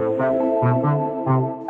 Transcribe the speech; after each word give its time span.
Thank 0.00 0.18
you. 0.18 0.49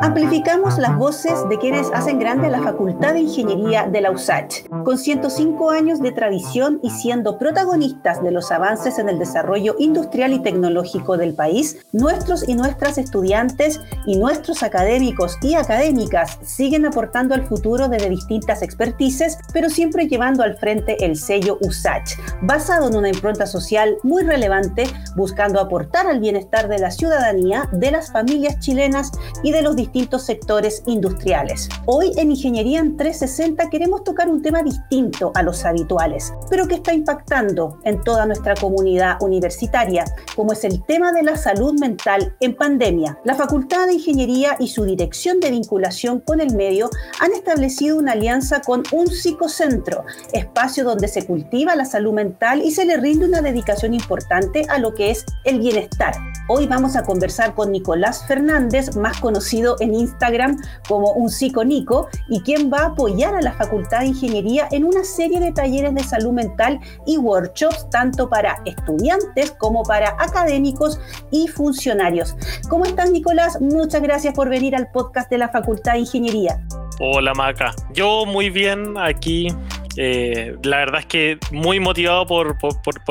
Amplificamos 0.01 0.79
las 0.79 0.97
voces 0.97 1.47
de 1.47 1.59
quienes 1.59 1.87
hacen 1.93 2.17
grande 2.17 2.49
la 2.49 2.63
Facultad 2.63 3.13
de 3.13 3.19
Ingeniería 3.19 3.85
de 3.85 4.01
la 4.01 4.09
USACH. 4.09 4.67
Con 4.83 4.97
105 4.97 5.69
años 5.69 6.01
de 6.01 6.11
tradición 6.11 6.79
y 6.81 6.89
siendo 6.89 7.37
protagonistas 7.37 8.23
de 8.23 8.31
los 8.31 8.51
avances 8.51 8.97
en 8.97 9.09
el 9.09 9.19
desarrollo 9.19 9.75
industrial 9.77 10.33
y 10.33 10.39
tecnológico 10.39 11.17
del 11.17 11.35
país, 11.35 11.85
nuestros 11.91 12.49
y 12.49 12.55
nuestras 12.55 12.97
estudiantes 12.97 13.79
y 14.07 14.17
nuestros 14.17 14.63
académicos 14.63 15.37
y 15.43 15.53
académicas 15.53 16.39
siguen 16.41 16.87
aportando 16.87 17.35
al 17.35 17.45
futuro 17.45 17.87
desde 17.87 18.09
distintas 18.09 18.63
expertices, 18.63 19.37
pero 19.53 19.69
siempre 19.69 20.07
llevando 20.07 20.41
al 20.41 20.57
frente 20.57 21.05
el 21.05 21.15
sello 21.15 21.59
USACH, 21.61 22.17
basado 22.41 22.87
en 22.87 22.95
una 22.95 23.09
impronta 23.09 23.45
social 23.45 23.97
muy 24.01 24.23
relevante, 24.23 24.85
buscando 25.15 25.59
aportar 25.59 26.07
al 26.07 26.19
bienestar 26.19 26.67
de 26.69 26.79
la 26.79 26.89
ciudadanía, 26.89 27.69
de 27.71 27.91
las 27.91 28.11
familias 28.11 28.57
chilenas 28.57 29.11
y 29.43 29.51
de 29.51 29.61
los 29.61 29.75
distintos 29.75 29.90
distintos 29.91 30.25
sectores 30.25 30.83
industriales. 30.85 31.67
Hoy 31.85 32.13
en 32.15 32.31
Ingeniería 32.31 32.79
en 32.79 32.95
360 32.95 33.69
queremos 33.69 34.05
tocar 34.05 34.29
un 34.29 34.41
tema 34.41 34.63
distinto 34.63 35.33
a 35.35 35.43
los 35.43 35.65
habituales, 35.65 36.33
pero 36.49 36.65
que 36.65 36.75
está 36.75 36.93
impactando 36.93 37.77
en 37.83 38.01
toda 38.01 38.25
nuestra 38.25 38.55
comunidad 38.55 39.17
universitaria, 39.21 40.05
como 40.33 40.53
es 40.53 40.63
el 40.63 40.81
tema 40.83 41.11
de 41.11 41.23
la 41.23 41.35
salud 41.35 41.77
mental 41.77 42.33
en 42.39 42.55
pandemia. 42.55 43.19
La 43.25 43.35
Facultad 43.35 43.87
de 43.87 43.95
Ingeniería 43.95 44.55
y 44.59 44.69
su 44.69 44.85
Dirección 44.85 45.41
de 45.41 45.51
Vinculación 45.51 46.21
con 46.21 46.39
el 46.39 46.55
Medio 46.55 46.89
han 47.19 47.33
establecido 47.33 47.97
una 47.97 48.13
alianza 48.13 48.61
con 48.61 48.83
un 48.93 49.07
psicocentro, 49.07 50.05
espacio 50.31 50.85
donde 50.85 51.09
se 51.09 51.25
cultiva 51.25 51.75
la 51.75 51.85
salud 51.85 52.13
mental 52.13 52.61
y 52.61 52.71
se 52.71 52.85
le 52.85 52.95
rinde 52.95 53.25
una 53.25 53.41
dedicación 53.41 53.93
importante 53.93 54.65
a 54.69 54.77
lo 54.77 54.93
que 54.93 55.11
es 55.11 55.25
el 55.43 55.59
bienestar. 55.59 56.13
Hoy 56.47 56.67
vamos 56.67 56.95
a 56.95 57.03
conversar 57.03 57.55
con 57.55 57.71
Nicolás 57.71 58.25
Fernández, 58.27 58.95
más 58.95 59.19
conocido 59.19 59.77
en 59.81 59.93
Instagram 59.93 60.57
como 60.87 61.11
un 61.11 61.29
psiconico 61.29 62.07
y 62.29 62.41
quien 62.41 62.71
va 62.71 62.79
a 62.79 62.85
apoyar 62.87 63.35
a 63.35 63.41
la 63.41 63.53
Facultad 63.53 63.99
de 64.01 64.07
Ingeniería 64.07 64.67
en 64.71 64.85
una 64.85 65.03
serie 65.03 65.39
de 65.39 65.51
talleres 65.51 65.93
de 65.93 66.03
salud 66.03 66.31
mental 66.31 66.79
y 67.05 67.17
workshops 67.17 67.89
tanto 67.89 68.29
para 68.29 68.61
estudiantes 68.65 69.51
como 69.51 69.83
para 69.83 70.15
académicos 70.19 70.99
y 71.31 71.47
funcionarios. 71.47 72.35
¿Cómo 72.69 72.85
estás 72.85 73.11
Nicolás? 73.11 73.59
Muchas 73.59 74.01
gracias 74.01 74.33
por 74.33 74.49
venir 74.49 74.75
al 74.75 74.89
podcast 74.91 75.29
de 75.29 75.37
la 75.37 75.49
Facultad 75.49 75.93
de 75.93 75.99
Ingeniería. 75.99 76.61
Hola 76.99 77.33
Maca, 77.33 77.73
yo 77.93 78.25
muy 78.25 78.49
bien 78.49 78.97
aquí 78.97 79.47
eh, 79.97 80.55
la 80.63 80.77
verdad 80.77 81.01
es 81.01 81.05
que 81.05 81.37
muy 81.51 81.79
motivado 81.79 82.25
por, 82.25 82.57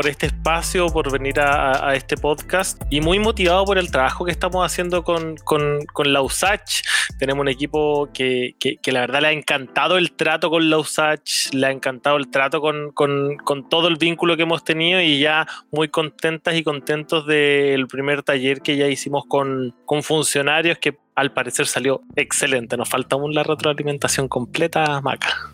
este 0.07 0.27
espacio, 0.27 0.87
por 0.89 1.13
venir 1.13 1.41
a, 1.41 1.95
este 1.95 2.17
podcast 2.17 2.81
y 2.91 3.01
muy 3.01 3.19
motivado 3.19 3.65
por 3.65 3.79
el 3.79 3.91
trabajo 3.91 4.25
que 4.25 4.31
estamos 4.31 4.65
haciendo 4.65 5.05
con, 5.05 5.37
con, 5.37 6.13
la 6.13 6.23
USACH. 6.23 6.83
Tenemos 7.19 7.43
un 7.43 7.49
equipo 7.49 8.09
que, 8.13 8.55
la 8.87 9.01
verdad 9.01 9.21
le 9.21 9.29
ha 9.29 9.33
encantado 9.33 9.99
el 9.99 10.13
trato 10.13 10.51
con 10.51 10.71
la 10.71 10.79
USACH, 10.79 11.53
le 11.53 11.67
ha 11.67 11.71
encantado 11.71 12.17
el 12.17 12.31
trato 12.31 12.61
con, 12.61 12.93
con 12.93 13.69
todo 13.69 13.89
el 13.89 13.97
vínculo 13.97 14.37
que 14.37 14.45
hemos 14.45 14.65
tenido 14.65 15.01
y 15.01 15.21
ya 15.21 15.47
muy 15.71 15.89
contentas 15.89 16.55
y 16.55 16.63
contentos 16.63 17.27
del 17.27 17.87
primer 17.87 18.23
taller 18.23 18.63
que 18.63 18.77
ya 18.77 18.89
hicimos 18.89 19.25
con, 19.29 19.75
con 19.85 20.03
funcionarios 20.03 20.79
que 20.79 20.97
al 21.15 21.33
parecer 21.33 21.67
salió 21.67 22.01
excelente. 22.17 22.77
Nos 22.77 22.89
falta 22.89 23.17
aún 23.17 23.35
la 23.35 23.43
retroalimentación 23.43 24.29
completa, 24.29 25.01
Maca. 25.03 25.51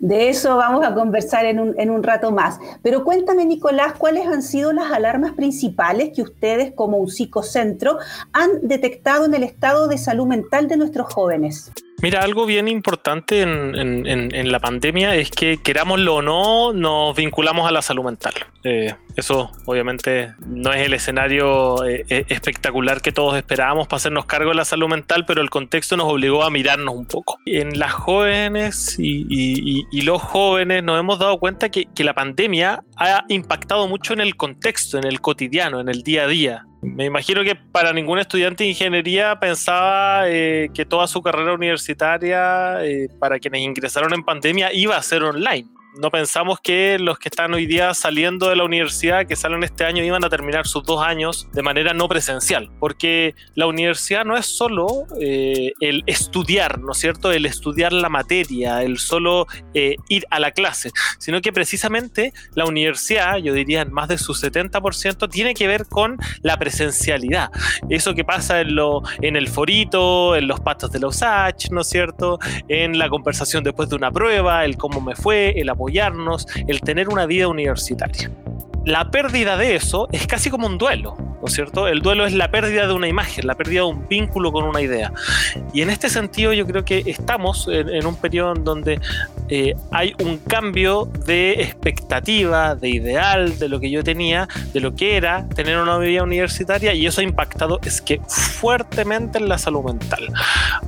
De 0.00 0.28
eso 0.28 0.56
vamos 0.56 0.84
a 0.84 0.94
conversar 0.94 1.44
en 1.44 1.60
un, 1.60 1.74
en 1.78 1.90
un, 1.90 2.02
rato 2.02 2.30
más. 2.30 2.58
Pero 2.82 3.04
cuéntame, 3.04 3.44
Nicolás, 3.44 3.94
¿cuáles 3.98 4.26
han 4.26 4.42
sido 4.42 4.72
las 4.72 4.92
alarmas 4.92 5.32
principales 5.32 6.10
que 6.14 6.22
ustedes 6.22 6.72
como 6.72 6.98
un 6.98 7.10
psicocentro 7.10 7.98
han 8.32 8.66
detectado 8.66 9.24
en 9.24 9.34
el 9.34 9.42
estado 9.42 9.88
de 9.88 9.98
salud 9.98 10.26
mental 10.26 10.68
de 10.68 10.76
nuestros 10.76 11.12
jóvenes? 11.12 11.72
Mira, 12.00 12.20
algo 12.20 12.46
bien 12.46 12.68
importante 12.68 13.42
en, 13.42 14.52
la 14.52 14.60
pandemia 14.60 15.16
es 15.16 15.30
que, 15.30 15.58
querámoslo 15.58 16.16
o 16.16 16.22
no, 16.22 16.72
nos 16.72 17.16
vinculamos 17.16 17.68
a 17.68 17.72
la 17.72 17.82
salud 17.82 18.04
mental. 18.04 18.34
Eh, 18.62 18.94
eso 19.16 19.50
obviamente 19.64 20.32
no 20.46 20.72
es 20.72 20.86
el 20.86 20.94
escenario 20.94 21.84
eh, 21.84 22.04
eh, 22.08 22.24
espectacular 22.28 23.00
que 23.00 23.10
todos 23.10 23.36
esperábamos 23.36 23.88
para 23.88 23.96
hacernos 23.96 24.26
cargo 24.26 24.50
de 24.50 24.56
la 24.56 24.64
salud 24.64 24.88
mental, 24.88 25.24
pero 25.26 25.42
el 25.42 25.50
contexto 25.50 25.96
nos 25.96 26.06
obligó 26.06 26.44
a 26.44 26.50
mirarnos 26.50 26.94
un 26.94 27.06
poco. 27.06 27.40
En 27.46 27.78
las 27.80 27.92
jóvenes 27.92 28.96
y, 28.98 29.84
los 30.02 30.22
jóvenes 30.22 30.84
nos 30.84 31.00
hemos 31.00 31.18
dado 31.18 31.38
cuenta 31.38 31.68
que, 31.68 31.86
que 31.94 32.04
la 32.04 32.14
pandemia 32.14 32.84
ha 32.96 33.24
impactado 33.28 33.88
mucho 33.88 34.12
en 34.12 34.20
el 34.20 34.36
contexto, 34.36 34.98
en 34.98 35.04
el 35.04 35.20
cotidiano, 35.20 35.80
en 35.80 35.88
el 35.88 36.02
día 36.04 36.24
a 36.24 36.28
día. 36.28 36.67
Me 36.80 37.04
imagino 37.04 37.42
que 37.42 37.56
para 37.56 37.92
ningún 37.92 38.18
estudiante 38.18 38.64
de 38.64 38.70
ingeniería 38.70 39.38
pensaba 39.40 40.28
eh, 40.28 40.68
que 40.72 40.84
toda 40.84 41.06
su 41.08 41.22
carrera 41.22 41.54
universitaria, 41.54 42.84
eh, 42.84 43.08
para 43.18 43.38
quienes 43.38 43.62
ingresaron 43.62 44.14
en 44.14 44.22
pandemia, 44.22 44.72
iba 44.72 44.96
a 44.96 45.02
ser 45.02 45.22
online 45.24 45.68
no 45.98 46.10
pensamos 46.10 46.60
que 46.60 46.98
los 46.98 47.18
que 47.18 47.28
están 47.28 47.52
hoy 47.52 47.66
día 47.66 47.92
saliendo 47.92 48.48
de 48.48 48.56
la 48.56 48.64
universidad, 48.64 49.26
que 49.26 49.34
salen 49.34 49.64
este 49.64 49.84
año, 49.84 50.04
iban 50.04 50.24
a 50.24 50.28
terminar 50.28 50.66
sus 50.66 50.84
dos 50.84 51.02
años 51.02 51.48
de 51.52 51.62
manera 51.62 51.92
no 51.92 52.08
presencial, 52.08 52.70
porque 52.78 53.34
la 53.54 53.66
universidad 53.66 54.24
no 54.24 54.36
es 54.36 54.46
solo 54.46 55.06
eh, 55.20 55.72
el 55.80 56.04
estudiar, 56.06 56.78
¿no 56.78 56.92
es 56.92 56.98
cierto? 56.98 57.32
El 57.32 57.46
estudiar 57.46 57.92
la 57.92 58.08
materia, 58.08 58.82
el 58.82 58.98
solo 58.98 59.46
eh, 59.74 59.96
ir 60.08 60.24
a 60.30 60.38
la 60.38 60.52
clase, 60.52 60.92
sino 61.18 61.40
que 61.40 61.52
precisamente 61.52 62.32
la 62.54 62.64
universidad, 62.64 63.38
yo 63.38 63.52
diría 63.52 63.82
en 63.82 63.92
más 63.92 64.08
de 64.08 64.18
su 64.18 64.34
70%, 64.34 65.28
tiene 65.28 65.54
que 65.54 65.66
ver 65.66 65.86
con 65.86 66.16
la 66.42 66.56
presencialidad. 66.58 67.50
Eso 67.90 68.14
que 68.14 68.24
pasa 68.24 68.60
en, 68.60 68.76
lo, 68.76 69.02
en 69.20 69.34
el 69.34 69.48
forito, 69.48 70.36
en 70.36 70.46
los 70.46 70.60
patos 70.60 70.92
de 70.92 71.00
la 71.00 71.08
USACH, 71.08 71.70
¿no 71.70 71.80
es 71.80 71.88
cierto? 71.88 72.38
En 72.68 72.98
la 72.98 73.08
conversación 73.08 73.64
después 73.64 73.88
de 73.88 73.96
una 73.96 74.12
prueba, 74.12 74.64
el 74.64 74.76
cómo 74.76 75.00
me 75.00 75.16
fue, 75.16 75.58
el 75.60 75.68
apoyo 75.68 75.87
el 76.66 76.80
tener 76.80 77.08
una 77.08 77.26
vida 77.26 77.48
universitaria. 77.48 78.30
La 78.84 79.10
pérdida 79.10 79.56
de 79.56 79.74
eso 79.74 80.08
es 80.12 80.26
casi 80.26 80.50
como 80.50 80.66
un 80.66 80.78
duelo. 80.78 81.16
¿no 81.40 81.46
es 81.46 81.52
cierto? 81.52 81.86
El 81.86 82.00
duelo 82.00 82.26
es 82.26 82.32
la 82.32 82.50
pérdida 82.50 82.86
de 82.86 82.92
una 82.92 83.08
imagen, 83.08 83.46
la 83.46 83.54
pérdida 83.54 83.80
de 83.80 83.86
un 83.86 84.08
vínculo 84.08 84.50
con 84.50 84.64
una 84.64 84.80
idea. 84.80 85.12
Y 85.72 85.82
en 85.82 85.90
este 85.90 86.08
sentido 86.08 86.52
yo 86.52 86.66
creo 86.66 86.84
que 86.84 87.02
estamos 87.06 87.68
en, 87.70 88.06
un 88.06 88.16
periodo 88.16 88.56
en 88.56 88.64
donde 88.64 89.00
eh, 89.48 89.74
hay 89.90 90.14
un 90.20 90.38
cambio 90.38 91.06
de 91.26 91.62
expectativa, 91.62 92.74
de 92.74 92.88
ideal, 92.90 93.58
de 93.58 93.68
lo 93.68 93.80
que 93.80 93.90
yo 93.90 94.04
tenía, 94.04 94.48
de 94.72 94.80
lo 94.80 94.94
que 94.94 95.16
era 95.16 95.48
tener 95.54 95.78
una 95.78 95.98
vida 95.98 96.22
universitaria 96.22 96.94
y 96.94 97.06
eso 97.06 97.20
ha 97.20 97.24
impactado 97.24 97.80
es 97.84 98.00
que 98.00 98.20
fuertemente 98.26 99.38
en 99.38 99.48
la 99.48 99.58
salud 99.58 99.84
mental. 99.84 100.28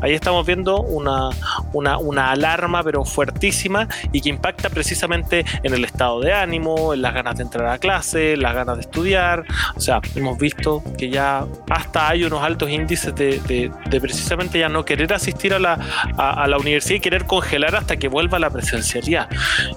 Ahí 0.00 0.14
estamos 0.14 0.46
viendo 0.46 0.80
una, 0.82 1.30
una, 1.72 1.98
una 1.98 2.30
alarma 2.30 2.82
pero 2.82 3.04
fuertísima 3.04 3.88
y 4.12 4.20
que 4.20 4.28
impacta 4.28 4.70
precisamente 4.70 5.44
en 5.62 5.74
el 5.74 5.84
estado 5.84 6.20
de 6.20 6.32
ánimo, 6.32 6.94
en 6.94 7.02
las 7.02 7.14
ganas 7.14 7.36
de 7.36 7.42
entrar 7.42 7.66
a 7.68 7.78
clase, 7.78 8.36
las 8.36 8.54
ganas 8.54 8.76
de 8.76 8.82
estudiar. 8.82 9.44
O 9.76 9.80
sea, 9.80 10.00
hemos 10.14 10.38
visto 10.38 10.82
que 10.98 11.10
ya 11.10 11.46
hasta 11.68 12.08
hay 12.08 12.24
unos 12.24 12.42
altos 12.42 12.70
índices 12.70 13.14
de, 13.14 13.70
precisamente 14.00 14.58
ya 14.58 14.68
no 14.68 14.84
querer 14.84 15.12
asistir 15.12 15.54
a 15.54 15.58
la, 15.58 15.78
a, 16.16 16.46
la, 16.46 16.58
universidad 16.58 16.96
y 16.96 17.00
querer 17.00 17.26
congelar 17.26 17.76
hasta 17.76 17.96
que 17.96 18.08
vuelva 18.08 18.38
la 18.38 18.49
presencialidad. 18.50 19.28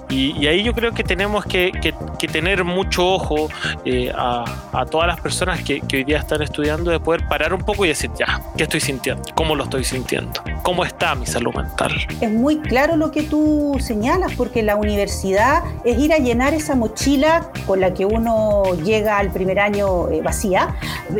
Y, 0.08 0.46
ahí 0.46 0.62
yo 0.62 0.74
creo 0.74 0.92
que 0.92 1.04
tenemos 1.04 1.44
que, 1.44 1.72
tener 2.26 2.64
mucho 2.64 3.06
ojo 3.06 3.48
eh, 3.84 4.12
a, 4.14 4.44
todas 4.90 5.06
las 5.06 5.20
personas 5.20 5.62
que, 5.62 5.80
que, 5.80 5.98
hoy 5.98 6.04
día 6.04 6.18
están 6.18 6.42
estudiando 6.42 6.90
de 6.90 7.00
poder 7.00 7.26
parar 7.28 7.54
un 7.54 7.62
poco 7.62 7.84
y 7.84 7.88
decir, 7.88 8.10
ya, 8.18 8.40
¿qué 8.56 8.64
estoy 8.64 8.80
sintiendo? 8.80 9.22
¿Cómo 9.34 9.54
lo 9.54 9.64
estoy 9.64 9.84
sintiendo? 9.84 10.42
¿Cómo 10.62 10.84
está 10.84 11.14
mi 11.14 11.26
salud 11.26 11.54
mental? 11.54 11.92
Es 12.20 12.30
muy 12.30 12.58
claro 12.58 12.96
lo 12.96 13.10
que 13.10 13.22
tú 13.22 13.76
señalas, 13.80 14.32
porque 14.36 14.62
la 14.62 14.76
universidad 14.76 15.62
es 15.84 15.98
ir 15.98 16.12
a 16.12 16.18
llenar 16.18 16.54
esa 16.54 16.74
mochila 16.74 17.50
con 17.66 17.80
la 17.80 17.94
que 17.94 18.04
uno 18.04 18.64
llega 18.84 19.18
al 19.18 19.30
primer 19.30 19.58
año 19.58 20.10
eh, 20.10 20.20
vacía 20.22 20.74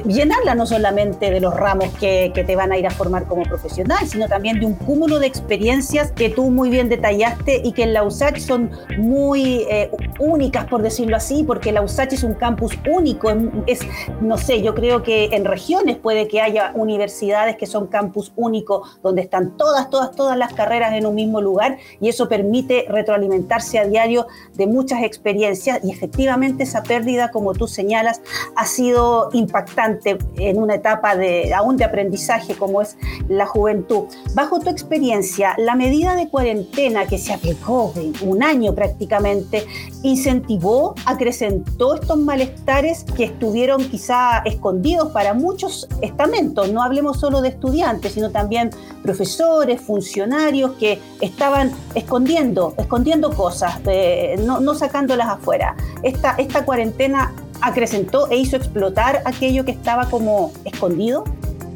llenarla 0.06 0.54
no 0.54 0.66
solamente 0.66 1.30
de 1.30 1.40
los 1.40 1.54
ramos 1.54 1.90
que, 1.98 2.32
te 2.34 2.56
van 2.56 2.72
a 2.72 2.76
ir 2.76 2.86
a 2.86 2.90
formar 2.90 3.24
como 3.24 3.42
profesional, 3.44 4.06
sino 4.06 4.28
también 4.28 4.60
de 4.60 4.66
un 4.66 4.74
cúmulo 4.74 5.18
de 5.18 5.26
experiencias 5.26 6.10
que 6.12 6.28
tú 6.28 6.50
muy 6.50 6.68
bien 6.68 6.88
detallaste 6.88 7.62
y 7.64 7.72
que 7.72 7.84
en 7.84 7.94
la 7.94 8.02
USACH 8.02 8.38
son 8.38 8.70
muy 8.98 9.64
eh, 9.70 9.90
únicas, 10.18 10.66
por 10.66 10.82
decirlo 10.82 10.93
así, 11.14 11.44
porque 11.44 11.72
la 11.72 11.82
USACH 11.82 12.12
es 12.12 12.22
un 12.22 12.34
campus 12.34 12.72
único, 12.90 13.30
es, 13.66 13.80
no 14.20 14.36
sé, 14.38 14.62
yo 14.62 14.74
creo 14.74 15.02
que 15.02 15.26
en 15.32 15.44
regiones 15.44 15.96
puede 15.96 16.28
que 16.28 16.40
haya 16.40 16.72
universidades 16.74 17.56
que 17.56 17.66
son 17.66 17.86
campus 17.88 18.32
único, 18.36 18.82
donde 19.02 19.22
están 19.22 19.56
todas, 19.56 19.90
todas, 19.90 20.12
todas 20.12 20.36
las 20.36 20.52
carreras 20.52 20.94
en 20.94 21.06
un 21.06 21.14
mismo 21.14 21.40
lugar 21.40 21.78
y 22.00 22.08
eso 22.08 22.28
permite 22.28 22.86
retroalimentarse 22.88 23.78
a 23.78 23.86
diario 23.86 24.26
de 24.54 24.66
muchas 24.66 25.02
experiencias 25.02 25.80
y 25.82 25.90
efectivamente 25.90 26.62
esa 26.62 26.82
pérdida, 26.82 27.30
como 27.30 27.52
tú 27.52 27.66
señalas, 27.66 28.20
ha 28.56 28.66
sido 28.66 29.30
impactante 29.32 30.18
en 30.36 30.60
una 30.60 30.76
etapa 30.76 31.16
de, 31.16 31.52
aún 31.54 31.76
de 31.76 31.84
aprendizaje 31.84 32.54
como 32.54 32.82
es 32.82 32.96
la 33.28 33.46
juventud. 33.46 34.04
Bajo 34.34 34.60
tu 34.60 34.70
experiencia, 34.70 35.54
la 35.58 35.74
medida 35.74 36.14
de 36.14 36.28
cuarentena 36.28 37.06
que 37.06 37.18
se 37.18 37.32
aplicó 37.32 37.92
un 38.22 38.42
año 38.42 38.74
prácticamente, 38.74 39.66
¿incentivó 40.02 40.73
agravó, 40.74 40.94
acrecentó 41.06 41.94
estos 41.94 42.18
malestares 42.18 43.04
que 43.16 43.24
estuvieron 43.24 43.84
quizá 43.88 44.38
escondidos 44.44 45.12
para 45.12 45.34
muchos 45.34 45.88
estamentos. 46.00 46.70
No 46.70 46.82
hablemos 46.82 47.20
solo 47.20 47.40
de 47.40 47.48
estudiantes, 47.48 48.12
sino 48.12 48.30
también 48.30 48.70
profesores, 49.02 49.80
funcionarios 49.80 50.72
que 50.72 51.00
estaban 51.20 51.72
escondiendo, 51.94 52.74
escondiendo 52.78 53.30
cosas, 53.32 53.80
eh, 53.86 54.36
no, 54.44 54.74
sacándolas 54.74 55.28
afuera. 55.28 55.76
Esta, 56.02 56.34
esta 56.38 56.64
cuarentena 56.64 57.32
acrecentó 57.60 58.28
e 58.30 58.36
hizo 58.36 58.56
explotar 58.56 59.22
aquello 59.24 59.64
que 59.64 59.70
estaba 59.70 60.08
como 60.10 60.52
escondido. 60.64 61.24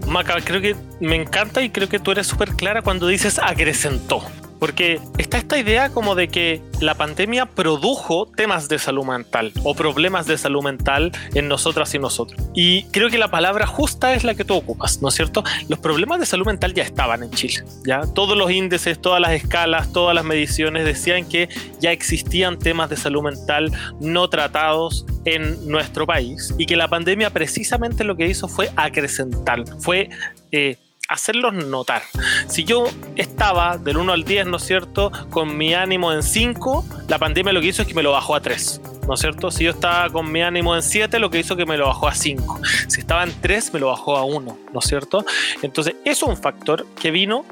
Maca, 0.06 0.36
creo 0.42 0.60
que 0.60 0.74
me 1.00 1.16
encanta 1.16 1.62
y 1.62 1.70
creo 1.70 1.88
que 1.88 1.98
tú 1.98 2.12
eres 2.12 2.26
súper 2.26 2.54
clara 2.54 2.82
cuando 2.82 3.06
dices 3.06 3.38
acrecentó. 3.42 4.22
Porque 4.58 5.00
está 5.18 5.38
esta 5.38 5.58
idea 5.58 5.90
como 5.90 6.14
de 6.14 6.28
que 6.28 6.62
la 6.80 6.94
pandemia 6.94 7.46
produjo 7.46 8.26
temas 8.26 8.68
de 8.68 8.78
salud 8.78 9.04
mental 9.04 9.52
o 9.64 9.74
problemas 9.74 10.26
de 10.26 10.38
salud 10.38 10.62
mental 10.62 11.12
en 11.34 11.48
nosotras 11.48 11.94
y 11.94 11.98
nosotros. 11.98 12.40
Y 12.54 12.84
creo 12.84 13.10
que 13.10 13.18
la 13.18 13.30
palabra 13.30 13.66
justa 13.66 14.14
es 14.14 14.24
la 14.24 14.34
que 14.34 14.44
tú 14.44 14.54
ocupas, 14.54 15.00
¿no 15.02 15.08
es 15.08 15.14
cierto? 15.14 15.44
Los 15.68 15.78
problemas 15.78 16.20
de 16.20 16.26
salud 16.26 16.46
mental 16.46 16.74
ya 16.74 16.82
estaban 16.82 17.22
en 17.22 17.30
Chile, 17.30 17.64
¿ya? 17.84 18.02
Todos 18.14 18.36
los 18.36 18.50
índices, 18.50 19.00
todas 19.00 19.20
las 19.20 19.32
escalas, 19.32 19.92
todas 19.92 20.14
las 20.14 20.24
mediciones 20.24 20.84
decían 20.84 21.28
que 21.28 21.48
ya 21.80 21.92
existían 21.92 22.58
temas 22.58 22.90
de 22.90 22.96
salud 22.96 23.22
mental 23.22 23.72
no 24.00 24.28
tratados 24.28 25.06
en 25.24 25.68
nuestro 25.68 26.06
país 26.06 26.54
y 26.58 26.66
que 26.66 26.76
la 26.76 26.88
pandemia 26.88 27.30
precisamente 27.30 28.04
lo 28.04 28.16
que 28.16 28.26
hizo 28.26 28.48
fue 28.48 28.70
acrecentar, 28.76 29.64
fue... 29.80 30.10
Eh, 30.52 30.76
hacerlos 31.08 31.54
notar. 31.54 32.02
Si 32.48 32.64
yo 32.64 32.84
estaba 33.16 33.78
del 33.78 33.96
1 33.96 34.12
al 34.12 34.24
10, 34.24 34.46
¿no 34.46 34.58
es 34.58 34.64
cierto?, 34.64 35.10
con 35.30 35.56
mi 35.56 35.74
ánimo 35.74 36.12
en 36.12 36.22
5, 36.22 36.84
la 37.08 37.18
pandemia 37.18 37.52
lo 37.52 37.60
que 37.60 37.68
hizo 37.68 37.82
es 37.82 37.88
que 37.88 37.94
me 37.94 38.02
lo 38.02 38.12
bajó 38.12 38.34
a 38.34 38.40
3. 38.40 38.80
¿No 39.08 39.14
es 39.14 39.20
cierto? 39.20 39.50
Si 39.50 39.64
yo 39.64 39.70
estaba 39.70 40.10
con 40.10 40.30
mi 40.30 40.42
ánimo 40.42 40.76
en 40.76 40.82
7, 40.82 41.18
lo 41.18 41.30
que 41.30 41.38
hizo 41.38 41.56
que 41.56 41.64
me 41.64 41.78
lo 41.78 41.86
bajó 41.86 42.08
a 42.08 42.14
5. 42.14 42.60
Si 42.88 43.00
estaba 43.00 43.24
en 43.24 43.32
3, 43.40 43.72
me 43.72 43.80
lo 43.80 43.86
bajó 43.86 44.18
a 44.18 44.24
1, 44.24 44.58
¿no 44.70 44.80
es 44.80 44.84
cierto? 44.84 45.24
Entonces, 45.62 45.96
eso 46.04 46.26
es 46.26 46.30
un 46.30 46.36
factor 46.36 46.86
que 47.00 47.10
vino 47.10 47.46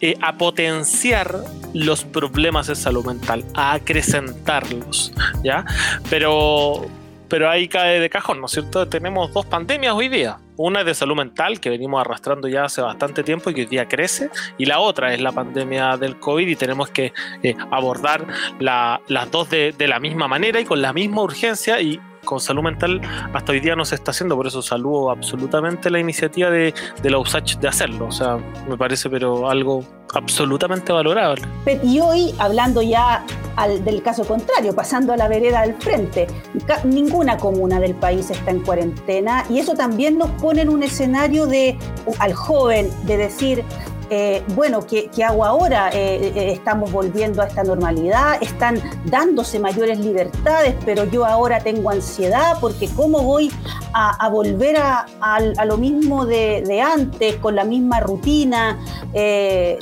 eh, 0.00 0.14
a 0.22 0.38
potenciar 0.38 1.36
los 1.74 2.04
problemas 2.04 2.68
de 2.68 2.76
salud 2.76 3.04
mental, 3.04 3.44
a 3.54 3.72
acrecentarlos, 3.72 5.12
¿ya? 5.42 5.64
Pero, 6.08 6.86
pero 7.30 7.48
ahí 7.48 7.68
cae 7.68 8.00
de 8.00 8.10
cajón, 8.10 8.40
¿no 8.40 8.46
es 8.46 8.52
cierto? 8.52 8.86
Tenemos 8.88 9.32
dos 9.32 9.46
pandemias 9.46 9.94
hoy 9.94 10.08
día. 10.08 10.38
Una 10.56 10.80
es 10.80 10.86
de 10.86 10.94
salud 10.94 11.16
mental, 11.16 11.60
que 11.60 11.70
venimos 11.70 12.00
arrastrando 12.00 12.48
ya 12.48 12.64
hace 12.64 12.82
bastante 12.82 13.22
tiempo 13.22 13.48
y 13.48 13.54
que 13.54 13.60
hoy 13.62 13.66
día 13.66 13.86
crece, 13.86 14.28
y 14.58 14.66
la 14.66 14.80
otra 14.80 15.14
es 15.14 15.20
la 15.20 15.32
pandemia 15.32 15.96
del 15.96 16.18
COVID 16.18 16.46
y 16.46 16.56
tenemos 16.56 16.90
que 16.90 17.12
eh, 17.42 17.56
abordar 17.70 18.26
las 18.58 19.30
dos 19.30 19.48
de, 19.48 19.72
de, 19.72 19.88
la 19.88 20.00
misma 20.00 20.28
manera 20.28 20.60
y 20.60 20.64
con 20.64 20.82
la 20.82 20.92
misma 20.92 21.22
urgencia 21.22 21.80
y 21.80 22.00
con 22.30 22.38
salud 22.38 22.62
mental 22.62 23.00
hasta 23.34 23.50
hoy 23.50 23.58
día 23.58 23.74
no 23.74 23.84
se 23.84 23.96
está 23.96 24.12
haciendo, 24.12 24.36
por 24.36 24.46
eso 24.46 24.62
saludo 24.62 25.10
absolutamente 25.10 25.90
la 25.90 25.98
iniciativa 25.98 26.48
de, 26.48 26.72
de 27.02 27.10
la 27.10 27.18
USACH 27.18 27.56
de 27.58 27.66
hacerlo, 27.66 28.06
o 28.06 28.12
sea, 28.12 28.38
me 28.68 28.76
parece 28.76 29.10
pero 29.10 29.50
algo 29.50 29.84
absolutamente 30.14 30.92
valorable. 30.92 31.42
Y 31.82 31.98
hoy, 31.98 32.32
hablando 32.38 32.82
ya 32.82 33.24
al, 33.56 33.84
del 33.84 34.00
caso 34.02 34.24
contrario, 34.24 34.74
pasando 34.74 35.12
a 35.12 35.16
la 35.16 35.26
vereda 35.26 35.62
del 35.62 35.74
frente, 35.74 36.28
ninguna 36.84 37.36
comuna 37.36 37.80
del 37.80 37.96
país 37.96 38.30
está 38.30 38.52
en 38.52 38.60
cuarentena 38.60 39.44
y 39.50 39.58
eso 39.58 39.74
también 39.74 40.16
nos 40.16 40.30
pone 40.40 40.62
en 40.62 40.68
un 40.68 40.84
escenario 40.84 41.46
de 41.46 41.76
al 42.20 42.32
joven 42.32 42.88
de 43.06 43.16
decir, 43.16 43.64
eh, 44.12 44.42
bueno, 44.56 44.84
¿qué, 44.84 45.08
hago 45.24 45.44
ahora? 45.44 45.90
Eh, 45.90 46.32
eh, 46.34 46.52
estamos 46.52 46.90
volviendo 46.90 47.42
a 47.42 47.46
esta 47.46 47.62
normalidad, 47.62 48.42
están 48.42 48.80
dándose 49.04 49.60
mayores 49.60 50.00
libertades, 50.00 50.74
pero 50.84 51.04
yo 51.04 51.24
ahora 51.24 51.60
tengo 51.60 51.90
ansiedad 51.90 52.58
porque 52.60 52.88
¿cómo 52.88 53.22
voy 53.22 53.52
a, 53.92 54.28
volver 54.28 54.76
a, 54.78 55.06
lo 55.64 55.76
mismo 55.76 56.26
de, 56.26 56.82
antes, 56.82 57.36
con 57.36 57.54
la 57.54 57.64
misma 57.64 58.00
rutina? 58.00 58.78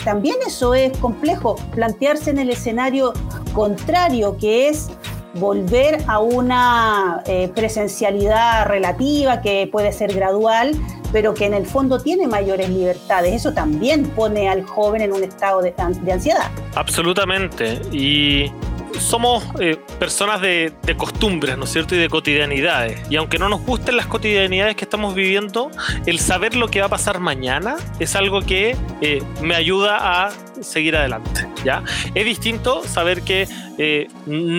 también 0.05 0.37
eso 0.47 0.75
es 0.75 0.97
complejo, 0.99 1.57
plantearse 1.75 2.31
en 2.31 2.39
el 2.39 2.51
escenario 2.51 3.13
contrario, 3.55 4.37
que 4.39 4.69
es 4.69 4.91
volver 5.35 5.99
a 6.07 6.21
una 6.21 7.23
presencialidad 7.55 8.67
relativa 8.67 9.41
que 9.41 9.69
puede 9.71 9.93
ser 9.93 10.15
gradual, 10.15 10.73
pero 11.13 11.35
que 11.35 11.47
en 11.47 11.55
el 11.55 11.67
fondo 11.67 12.01
tiene 12.01 12.27
mayores 12.27 12.69
libertades. 12.69 13.35
Eso 13.35 13.53
también 13.53 14.05
pone 14.11 14.49
al 14.49 14.65
joven 14.65 15.03
en 15.03 15.13
un 15.13 15.23
estado 15.23 15.63
de, 15.63 15.75
ansiedad. 15.79 16.51
Absolutamente. 16.75 17.81
Y 17.93 18.51
somos 18.99 19.45
eh, 19.61 19.79
personas 19.99 20.41
de, 20.41 20.73
costumbres, 20.97 21.57
¿no 21.57 21.65
es 21.65 21.71
cierto? 21.71 21.95
Y 21.95 21.99
de 21.99 22.09
cotidianidades. 22.09 23.01
Y 23.11 23.17
aunque 23.17 23.39
no 23.39 23.49
nos 23.49 23.65
gusten 23.65 23.97
las 23.97 24.07
cotidianidades 24.07 24.77
que 24.77 24.85
estamos 24.85 25.15
viviendo, 25.15 25.71
el 26.07 26.19
saber 26.19 26.57
lo 26.57 26.69
que 26.69 26.81
va 26.81 26.87
a 26.87 26.91
pasar 26.91 27.21
mañana 27.21 27.77
es 27.99 28.17
algo 28.17 28.41
que 28.41 28.77
eh, 29.01 29.23
me 29.43 29.55
ayuda 29.55 30.27
a 30.27 30.31
seguir 30.61 30.97
adelante, 30.97 31.47
Es 32.15 32.25
distinto 32.25 32.83
saber 32.85 33.23
que, 33.23 33.49
eh, 33.79 34.09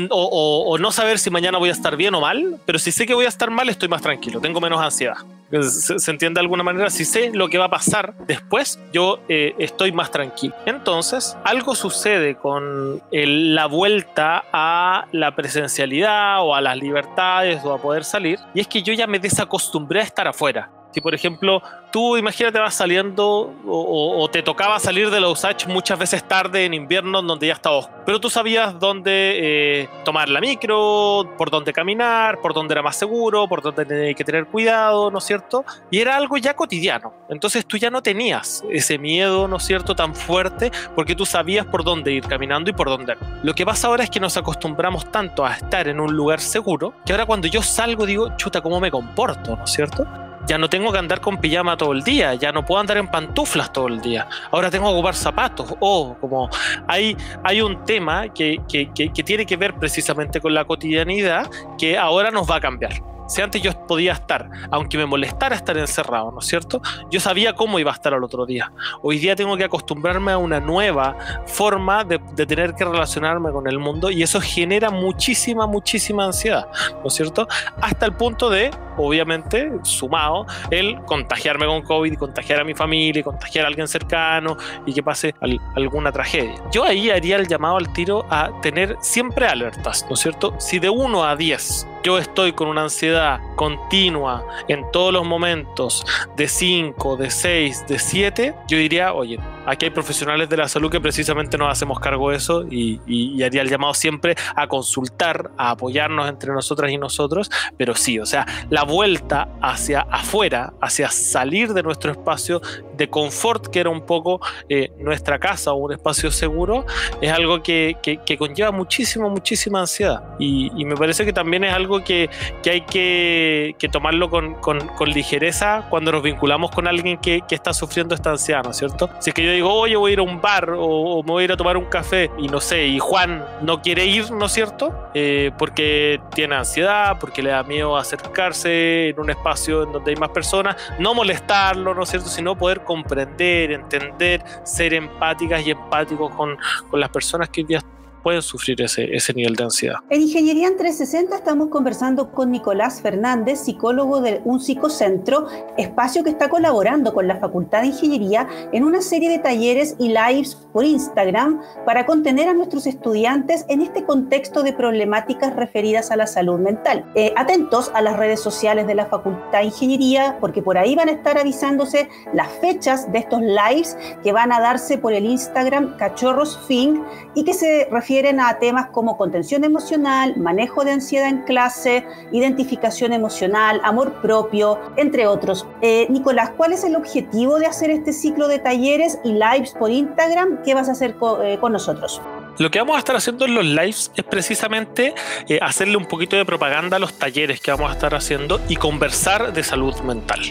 o, 0.09 0.77
no 0.79 0.91
saber 0.91 1.19
si 1.19 1.29
mañana 1.29 1.57
voy 1.57 1.69
a 1.69 1.71
estar 1.71 1.95
bien 1.95 2.15
o 2.15 2.21
mal, 2.21 2.57
pero 2.65 2.79
si 2.79 2.91
sé 2.91 3.05
que 3.05 3.13
voy 3.13 3.25
a 3.25 3.29
estar 3.29 3.49
mal, 3.49 3.69
estoy 3.69 3.89
más 3.89 4.01
tranquilo, 4.01 4.39
tengo 4.39 4.61
menos 4.61 4.81
ansiedad. 4.81 5.17
¿Se, 5.61 6.11
entiende 6.11 6.37
de 6.37 6.41
alguna 6.41 6.61
manera? 6.61 6.91
Si 6.91 7.05
sé 7.05 7.31
lo 7.33 7.49
que 7.49 7.57
va 7.57 7.65
a 7.65 7.69
pasar 7.69 8.13
después, 8.27 8.79
yo 8.93 9.19
estoy 9.27 9.91
más 9.91 10.11
tranquilo. 10.11 10.53
Entonces, 10.65 11.35
algo 11.43 11.73
sucede 11.73 12.35
con 12.35 13.01
la 13.11 13.65
vuelta 13.65 14.45
a 14.53 15.05
la 15.11 15.35
presencialidad 15.35 16.43
o 16.43 16.53
a 16.53 16.61
las 16.61 16.77
libertades 16.77 17.63
o 17.63 17.73
a 17.73 17.81
poder 17.81 18.03
salir, 18.03 18.39
y 18.53 18.59
es 18.59 18.67
que 18.67 18.83
yo 18.83 18.93
ya 18.93 19.07
me 19.07 19.19
desacostumbré 19.19 20.01
a 20.01 20.03
estar 20.03 20.27
afuera. 20.27 20.69
Si 20.91 21.01
por 21.01 21.13
ejemplo 21.13 21.61
tú 21.91 22.17
imagínate 22.17 22.59
vas 22.59 22.73
saliendo 22.73 23.53
o, 23.65 24.29
te 24.31 24.43
tocaba 24.43 24.79
salir 24.79 25.09
de 25.09 25.19
la 25.19 25.29
USACH 25.29 25.67
muchas 25.67 25.97
veces 25.97 26.27
tarde 26.27 26.65
en 26.65 26.73
invierno 26.73 27.21
donde 27.21 27.47
ya 27.47 27.53
estaba 27.53 27.77
oscuro, 27.77 28.03
pero 28.05 28.19
tú 28.19 28.29
sabías 28.29 28.79
dónde 28.79 29.81
eh, 29.81 29.89
tomar 30.05 30.29
la 30.29 30.39
micro, 30.39 31.33
por 31.37 31.49
dónde 31.49 31.73
caminar, 31.73 32.39
por 32.41 32.53
dónde 32.53 32.73
era 32.73 32.81
más 32.81 32.95
seguro, 32.95 33.47
por 33.47 33.61
dónde 33.61 33.85
tenía 33.85 34.13
que 34.13 34.23
tener 34.23 34.45
cuidado, 34.45 35.09
¿no 35.11 35.17
es 35.17 35.23
cierto? 35.23 35.65
Y 35.89 35.99
era 35.99 36.15
algo 36.15 36.37
ya 36.37 36.55
cotidiano. 36.55 37.13
Entonces 37.29 37.65
tú 37.65 37.77
ya 37.77 37.89
no 37.89 38.01
tenías 38.01 38.63
ese 38.69 38.97
miedo, 38.97 39.47
¿no 39.47 39.57
es 39.57 39.63
cierto?, 39.63 39.95
tan 39.95 40.15
fuerte 40.15 40.71
porque 40.95 41.15
tú 41.15 41.25
sabías 41.25 41.65
por 41.65 41.83
dónde 41.83 42.11
ir 42.11 42.25
caminando 42.25 42.69
y 42.69 42.73
por 42.73 42.87
dónde. 42.87 43.15
Lo 43.43 43.53
que 43.53 43.65
pasa 43.65 43.87
ahora 43.87 44.03
es 44.03 44.09
que 44.09 44.19
nos 44.19 44.37
acostumbramos 44.37 45.11
tanto 45.11 45.45
a 45.45 45.53
estar 45.53 45.87
en 45.87 45.99
un 45.99 46.15
lugar 46.15 46.39
seguro 46.39 46.93
que 47.05 47.13
ahora 47.13 47.25
cuando 47.25 47.47
yo 47.47 47.61
salgo 47.61 48.05
digo, 48.05 48.35
chuta, 48.37 48.61
¿cómo 48.61 48.79
me 48.79 48.91
comporto, 48.91 49.55
¿no 49.55 49.63
es 49.63 49.71
cierto? 49.71 50.05
Ya 50.49 50.57
no 50.57 50.67
tengo 50.67 50.91
que 50.91 50.97
andar 50.97 51.21
con 51.21 51.37
pijama 51.37 51.77
todo 51.77 51.91
el 51.91 52.03
día, 52.03 52.33
ya 52.33 52.51
no 52.51 52.65
puedo 52.65 52.81
andar 52.81 52.97
en 52.97 53.07
pantuflas 53.07 53.71
todo 53.71 53.87
el 53.87 54.01
día, 54.01 54.27
ahora 54.49 54.71
tengo 54.71 54.87
que 54.87 54.93
ocupar 54.93 55.13
zapatos, 55.13 55.75
o 55.79 56.15
como 56.19 56.49
hay, 56.87 57.15
hay 57.43 57.61
un 57.61 57.85
tema 57.85 58.29
que, 58.29 58.57
que, 58.67 58.89
que 58.91 59.23
tiene 59.23 59.45
que 59.45 59.57
ver 59.57 59.75
precisamente 59.75 60.41
con 60.41 60.55
la 60.55 60.65
cotidianidad 60.65 61.47
que 61.77 61.99
ahora 61.99 62.31
nos 62.31 62.49
va 62.49 62.55
a 62.55 62.61
cambiar. 62.61 63.18
Si 63.29 63.43
antes 63.43 63.61
yo 63.61 63.71
podía 63.85 64.13
estar, 64.13 64.49
aunque 64.71 64.97
me 64.97 65.05
molestara 65.05 65.55
estar 65.55 65.77
encerrado, 65.77 66.31
¿no 66.31 66.39
es 66.39 66.47
cierto? 66.47 66.81
Yo 67.11 67.19
sabía 67.19 67.53
cómo 67.53 67.77
iba 67.77 67.91
a 67.91 67.93
estar 67.93 68.11
al 68.11 68.23
otro 68.23 68.47
día. 68.47 68.71
Hoy 69.03 69.19
día 69.19 69.35
tengo 69.35 69.55
que 69.55 69.63
acostumbrarme 69.63 70.31
a 70.31 70.39
una 70.39 70.59
nueva 70.59 71.15
forma 71.45 72.03
de, 72.03 72.17
tener 72.47 72.73
que 72.73 72.83
relacionarme 72.83 73.51
con 73.51 73.67
el 73.67 73.77
mundo 73.77 74.09
y 74.09 74.23
eso 74.23 74.41
genera 74.41 74.89
muchísima, 74.89 75.67
muchísima 75.67 76.25
ansiedad, 76.25 76.67
¿no 77.03 77.07
es 77.07 77.13
cierto? 77.13 77.47
Hasta 77.79 78.07
el 78.07 78.13
punto 78.13 78.49
de, 78.49 78.71
obviamente, 78.97 79.73
sumado, 79.83 80.47
el 80.71 80.99
contagiarme 81.05 81.67
con 81.67 81.83
COVID, 81.83 82.17
contagiar 82.17 82.61
a 82.61 82.63
mi 82.63 82.73
familia, 82.73 83.21
contagiar 83.21 83.65
a 83.65 83.67
alguien 83.67 83.87
cercano 83.87 84.57
y 84.87 84.93
que 84.93 85.03
pase 85.03 85.35
alguna 85.75 86.11
tragedia. 86.11 86.55
Yo 86.71 86.83
ahí 86.83 87.11
haría 87.11 87.35
el 87.35 87.47
llamado 87.47 87.77
al 87.77 87.93
tiro 87.93 88.25
a 88.31 88.49
tener 88.63 88.97
siempre 89.01 89.45
alertas, 89.45 90.03
¿no 90.07 90.15
es 90.15 90.19
cierto? 90.19 90.55
Si 90.57 90.79
de 90.79 90.89
1 90.89 91.23
a 91.23 91.35
10 91.35 91.87
yo 92.03 92.17
estoy 92.17 92.53
con 92.53 92.67
una 92.67 92.83
ansiedad 92.83 93.39
continua 93.55 94.45
en 94.67 94.89
todos 94.91 95.13
los 95.13 95.25
momentos 95.25 96.05
de 96.35 96.47
5, 96.47 97.17
de 97.17 97.29
6, 97.29 97.85
de 97.87 97.99
7, 97.99 98.55
yo 98.67 98.77
diría, 98.77 99.13
oye, 99.13 99.39
aquí 99.65 99.85
hay 99.85 99.91
profesionales 99.91 100.49
de 100.49 100.57
la 100.57 100.67
salud 100.67 100.91
que 100.91 100.99
precisamente 100.99 101.57
nos 101.57 101.71
hacemos 101.71 101.99
cargo 101.99 102.31
de 102.31 102.37
eso 102.37 102.65
y, 102.69 102.99
haría 103.43 103.61
el 103.61 103.69
llamado 103.69 103.93
siempre 103.93 104.35
a 104.55 104.67
consultar, 104.67 105.51
a 105.57 105.71
apoyarnos 105.71 106.27
entre 106.29 106.51
nosotras 106.51 106.91
y 106.91 106.97
nosotros, 106.97 107.49
pero 107.77 107.95
sí, 107.95 108.19
o 108.19 108.25
sea, 108.25 108.45
la 108.69 108.83
vuelta 108.83 109.47
hacia 109.61 110.01
afuera, 110.01 110.73
hacia 110.81 111.09
salir 111.09 111.73
de 111.73 111.83
nuestro 111.83 112.11
espacio 112.11 112.61
de 112.95 113.09
confort, 113.09 113.67
que 113.67 113.79
era 113.79 113.89
un 113.89 114.05
poco 114.05 114.41
eh, 114.67 114.91
nuestra 114.99 115.39
casa 115.39 115.71
o 115.71 115.77
un 115.77 115.93
espacio 115.93 116.31
seguro, 116.31 116.85
es 117.21 117.31
algo 117.31 117.63
que, 117.63 117.97
conlleva 118.37 118.71
muchísima, 118.71 119.27
muchísima 119.27 119.81
ansiedad 119.81 120.23
y, 120.37 120.71
y 120.75 120.85
me 120.85 120.95
parece 120.95 121.25
que 121.25 121.33
también 121.33 121.63
es 121.63 121.73
algo 121.73 122.03
que, 122.03 122.29
hay 122.69 122.81
que, 122.81 123.89
tomarlo 123.91 124.29
con, 124.29 124.79
ligereza 125.05 125.87
cuando 125.89 126.11
nos 126.11 126.23
vinculamos 126.23 126.71
con 126.71 126.87
alguien 126.87 127.17
que, 127.17 127.41
está 127.49 127.73
sufriendo 127.73 128.15
esta 128.15 128.31
ansiedad, 128.31 128.63
¿no 128.63 128.71
es 128.71 128.77
cierto? 128.77 129.09
Si 129.19 129.31
es 129.31 129.33
que 129.33 129.43
yo 129.43 129.48
digo, 129.51 129.73
oye, 129.73 129.95
voy 129.95 130.11
a 130.11 130.13
ir 130.13 130.19
a 130.19 130.23
un 130.23 130.41
bar 130.41 130.73
o, 130.77 131.23
me 131.23 131.31
voy 131.31 131.41
a 131.41 131.45
ir 131.45 131.51
a 131.51 131.57
tomar 131.57 131.77
un 131.77 131.85
café 131.85 132.31
y 132.37 132.47
no 132.47 132.59
sé, 132.59 132.87
y 132.87 132.99
Juan 132.99 133.45
no 133.61 133.81
quiere 133.81 134.05
ir, 134.05 134.31
¿no 134.31 134.45
es 134.45 134.51
cierto? 134.51 134.93
Eh, 135.13 135.51
porque 135.57 136.19
tiene 136.33 136.55
ansiedad, 136.55 137.17
porque 137.19 137.41
le 137.41 137.51
da 137.51 137.63
miedo 137.63 137.97
acercarse 137.97 139.09
en 139.09 139.19
un 139.19 139.29
espacio 139.29 139.83
en 139.83 139.91
donde 139.91 140.11
hay 140.11 140.17
más 140.17 140.29
personas, 140.29 140.75
no 140.99 141.13
molestarlo, 141.13 141.93
¿no 141.93 142.03
es 142.03 142.09
cierto? 142.09 142.29
Sino 142.29 142.57
poder 142.57 142.83
comprender, 142.83 143.71
entender, 143.71 144.43
ser 144.63 144.93
empáticas 144.93 145.65
y 145.65 145.71
empáticos 145.71 146.33
con, 146.35 146.57
con 146.89 146.99
las 146.99 147.09
personas 147.09 147.49
que 147.49 147.63
día 147.63 147.81
pueden 148.21 148.41
sufrir 148.41 148.81
ese, 148.81 149.15
ese 149.15 149.33
nivel 149.33 149.55
de 149.55 149.63
ansiedad. 149.63 149.97
En 150.09 150.21
Ingeniería 150.21 150.67
en 150.67 150.77
360 150.77 151.35
estamos 151.35 151.69
conversando 151.69 152.31
con 152.31 152.51
Nicolás 152.51 153.01
Fernández, 153.01 153.59
psicólogo 153.59 154.21
de 154.21 154.41
un 154.45 154.59
psicocentro, 154.59 155.47
espacio 155.77 156.23
que 156.23 156.29
está 156.29 156.49
colaborando 156.49 157.13
con 157.13 157.27
la 157.27 157.37
Facultad 157.37 157.81
de 157.81 157.87
Ingeniería 157.87 158.47
en 158.71 158.83
una 158.83 159.01
serie 159.01 159.29
de 159.29 159.39
talleres 159.39 159.95
y 159.99 160.09
lives 160.09 160.55
por 160.73 160.83
Instagram 160.83 161.61
para 161.85 162.05
contener 162.05 162.49
a 162.49 162.53
nuestros 162.53 162.85
estudiantes 162.87 163.65
en 163.69 163.81
este 163.81 164.03
contexto 164.03 164.63
de 164.63 164.73
problemáticas 164.73 165.55
referidas 165.55 166.11
a 166.11 166.15
la 166.15 166.27
salud 166.27 166.59
mental. 166.59 167.05
Eh, 167.15 167.33
atentos 167.35 167.91
a 167.93 168.01
las 168.01 168.17
redes 168.17 168.41
sociales 168.41 168.87
de 168.87 168.95
la 168.95 169.05
Facultad 169.05 169.59
de 169.59 169.65
Ingeniería 169.65 170.37
porque 170.39 170.61
por 170.61 170.77
ahí 170.77 170.95
van 170.95 171.09
a 171.09 171.13
estar 171.13 171.37
avisándose 171.37 172.09
las 172.33 172.49
fechas 172.59 173.11
de 173.11 173.19
estos 173.19 173.41
lives 173.41 173.97
que 174.23 174.31
van 174.31 174.51
a 174.51 174.59
darse 174.59 174.97
por 174.97 175.13
el 175.13 175.25
Instagram 175.25 175.97
Cachorros 175.97 176.59
Fing 176.67 177.01
y 177.35 177.43
que 177.43 177.53
se 177.53 177.87
refieren 177.91 178.18
refieren 178.19 178.41
a 178.41 178.59
temas 178.59 178.87
como 178.87 179.15
contención 179.15 179.63
emocional, 179.63 180.35
manejo 180.35 180.83
de 180.83 180.91
ansiedad 180.91 181.29
en 181.29 181.43
clase, 181.43 182.05
identificación 182.33 183.13
emocional, 183.13 183.79
amor 183.81 184.21
propio, 184.21 184.77
entre 184.97 185.25
otros. 185.25 185.65
Eh, 185.81 186.05
Nicolás, 186.09 186.51
¿cuál 186.57 186.73
es 186.73 186.83
el 186.83 186.97
objetivo 186.97 187.59
de 187.59 187.67
hacer 187.67 187.91
este 187.91 188.11
ciclo 188.11 188.49
de 188.49 188.59
talleres 188.59 189.19
y 189.23 189.31
lives 189.31 189.71
por 189.71 189.89
Instagram? 189.89 190.63
¿Qué 190.63 190.73
vas 190.73 190.89
a 190.89 190.91
hacer 190.91 191.15
eh, 191.43 191.57
con 191.61 191.71
nosotros? 191.71 192.21
Lo 192.59 192.69
que 192.69 192.79
vamos 192.79 192.97
a 192.97 192.99
estar 192.99 193.15
haciendo 193.15 193.45
en 193.45 193.55
los 193.55 193.65
lives 193.65 194.11
es 194.17 194.23
precisamente 194.25 195.15
eh, 195.47 195.59
hacerle 195.61 195.95
un 195.95 196.05
poquito 196.05 196.35
de 196.35 196.43
propaganda 196.43 196.97
a 196.97 196.99
los 196.99 197.17
talleres 197.17 197.61
que 197.61 197.71
vamos 197.71 197.89
a 197.89 197.93
estar 197.93 198.13
haciendo 198.13 198.59
y 198.67 198.75
conversar 198.75 199.53
de 199.53 199.63
salud 199.63 199.95
mental. 200.01 200.41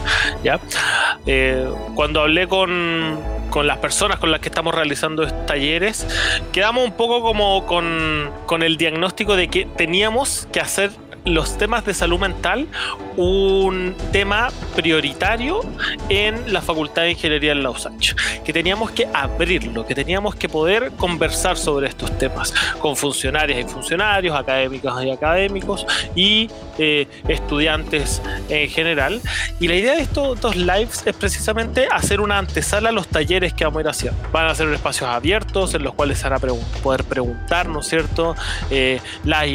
¿ya? 0.43 0.59
Eh, 1.27 1.71
cuando 1.95 2.23
hablé 2.23 2.49
con, 2.49 3.21
con, 3.51 3.67
las 3.67 3.77
personas 3.77 4.19
con 4.19 4.31
las 4.31 4.41
que 4.41 4.49
estamos 4.49 4.75
realizando 4.75 5.23
estos 5.23 5.45
talleres, 5.45 6.07
quedamos 6.51 6.83
un 6.83 6.93
poco 6.93 7.21
como 7.21 7.67
con, 7.67 8.33
con 8.47 8.63
el 8.63 8.79
diagnóstico 8.79 9.37
de 9.37 9.49
que 9.49 9.67
teníamos 9.67 10.49
que 10.51 10.61
hacer 10.61 10.91
los 11.35 11.59
temas 11.59 11.85
de 11.85 11.95
salud 11.95 12.19
mental 12.19 12.67
un 13.17 13.97
tema 14.13 14.49
prioritario 14.77 15.61
en 16.09 16.53
la 16.53 16.63
Facultad 16.63 17.03
de 17.03 17.13
Ingeniería 17.13 17.53
en 17.53 17.63
la 17.63 17.71
USACH, 17.71 18.15
que 18.45 18.53
teníamos 18.53 18.93
que 18.93 19.09
abrirlo, 19.13 19.87
que 19.87 19.95
teníamos 19.95 20.37
que 20.37 20.49
poder 20.49 20.93
conversar 20.93 21.57
sobre 21.57 21.89
estos 21.89 22.17
temas 22.19 22.55
con 22.81 22.97
funcionarias 22.97 23.59
y 23.59 23.65
funcionarios, 23.65 24.37
académicos 24.37 25.05
y 25.05 25.11
académicos 25.11 25.87
y 26.15 26.51
eh, 26.79 27.09
estudiantes 27.27 28.23
en 28.49 28.69
general. 28.69 29.21
Y 29.59 29.67
la 29.67 29.75
idea 29.75 29.97
de 29.97 30.03
estos 30.03 30.41
dos 30.41 30.55
lives 30.55 31.03
es 31.05 31.15
precisamente 31.17 31.89
hacer 31.91 32.21
una 32.21 32.39
antesala 32.39 32.91
a 32.91 32.93
los 32.93 33.09
talleres 33.09 33.53
que 33.53 33.65
vamos 33.65 33.79
a 33.79 33.81
ir 33.81 33.89
haciendo. 33.89 34.21
Van 34.33 34.47
a 34.47 34.55
ser 34.55 34.69
espacios 34.69 35.11
abiertos 35.11 35.75
en 35.75 35.83
los 35.83 35.95
cuales 35.95 36.19
se 36.19 36.29
van 36.29 36.35
a 36.35 36.83
poder 36.83 37.05
preguntar, 37.05 37.69
¿no 37.69 37.81
es 37.81 37.89
cierto? 37.89 38.37
Eh, 38.71 39.01
las, 39.25 39.47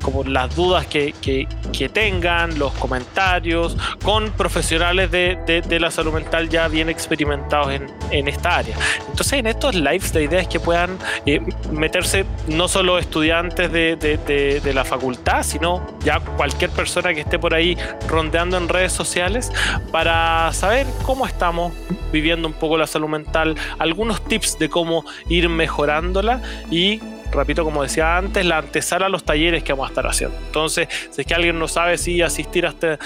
como 0.00 0.24
las 0.24 0.54
dudas 0.56 0.86
que, 0.86 1.14
que, 1.20 1.46
tengan, 1.92 2.58
los 2.58 2.72
comentarios, 2.74 3.76
con 4.02 4.30
profesionales 4.32 5.10
de, 5.10 5.62
de, 5.66 5.80
la 5.80 5.90
salud 5.90 6.12
mental 6.12 6.48
ya 6.48 6.68
bien 6.68 6.88
experimentados 6.88 7.72
en, 7.72 7.86
en, 8.10 8.28
esta 8.28 8.56
área. 8.56 8.76
Entonces, 9.08 9.34
en 9.34 9.46
estos 9.46 9.74
lives, 9.74 10.14
la 10.14 10.20
idea 10.20 10.40
es 10.40 10.48
que 10.48 10.60
puedan 10.60 10.98
eh, 11.26 11.40
meterse 11.70 12.24
no 12.48 12.68
solo 12.68 12.98
estudiantes 12.98 13.72
de, 13.72 13.96
de, 13.96 14.74
la 14.74 14.84
facultad, 14.84 15.42
sino 15.42 15.86
ya 16.04 16.20
cualquier 16.20 16.70
persona 16.70 17.12
que 17.14 17.20
esté 17.20 17.38
por 17.38 17.54
ahí 17.54 17.76
rondeando 18.08 18.56
en 18.56 18.68
redes 18.68 18.92
sociales 18.92 19.50
para 19.90 20.52
saber 20.52 20.86
cómo 21.02 21.26
estamos 21.26 21.72
viviendo 22.12 22.46
un 22.46 22.54
poco 22.54 22.76
la 22.76 22.86
salud 22.86 23.08
mental, 23.08 23.56
algunos 23.78 24.22
tips 24.24 24.58
de 24.58 24.68
cómo 24.68 25.04
ir 25.28 25.48
mejorándola 25.48 26.40
y 26.70 27.00
repito, 27.32 27.64
como 27.64 27.82
decía 27.82 28.16
antes, 28.16 28.44
la 28.44 28.58
antesala 28.58 29.06
a 29.06 29.08
los 29.08 29.24
talleres 29.24 29.62
que 29.62 29.72
vamos 29.72 29.88
a 29.88 29.90
estar 29.90 30.06
haciendo. 30.06 30.36
Entonces, 30.38 30.88
si 31.10 31.20
es 31.20 31.26
que 31.26 31.34
alguien 31.34 31.58
no 31.58 31.68
sabe 31.68 31.98
si 31.98 32.22
asistir 32.22 32.66
a 32.66 32.70
este, 32.70 32.98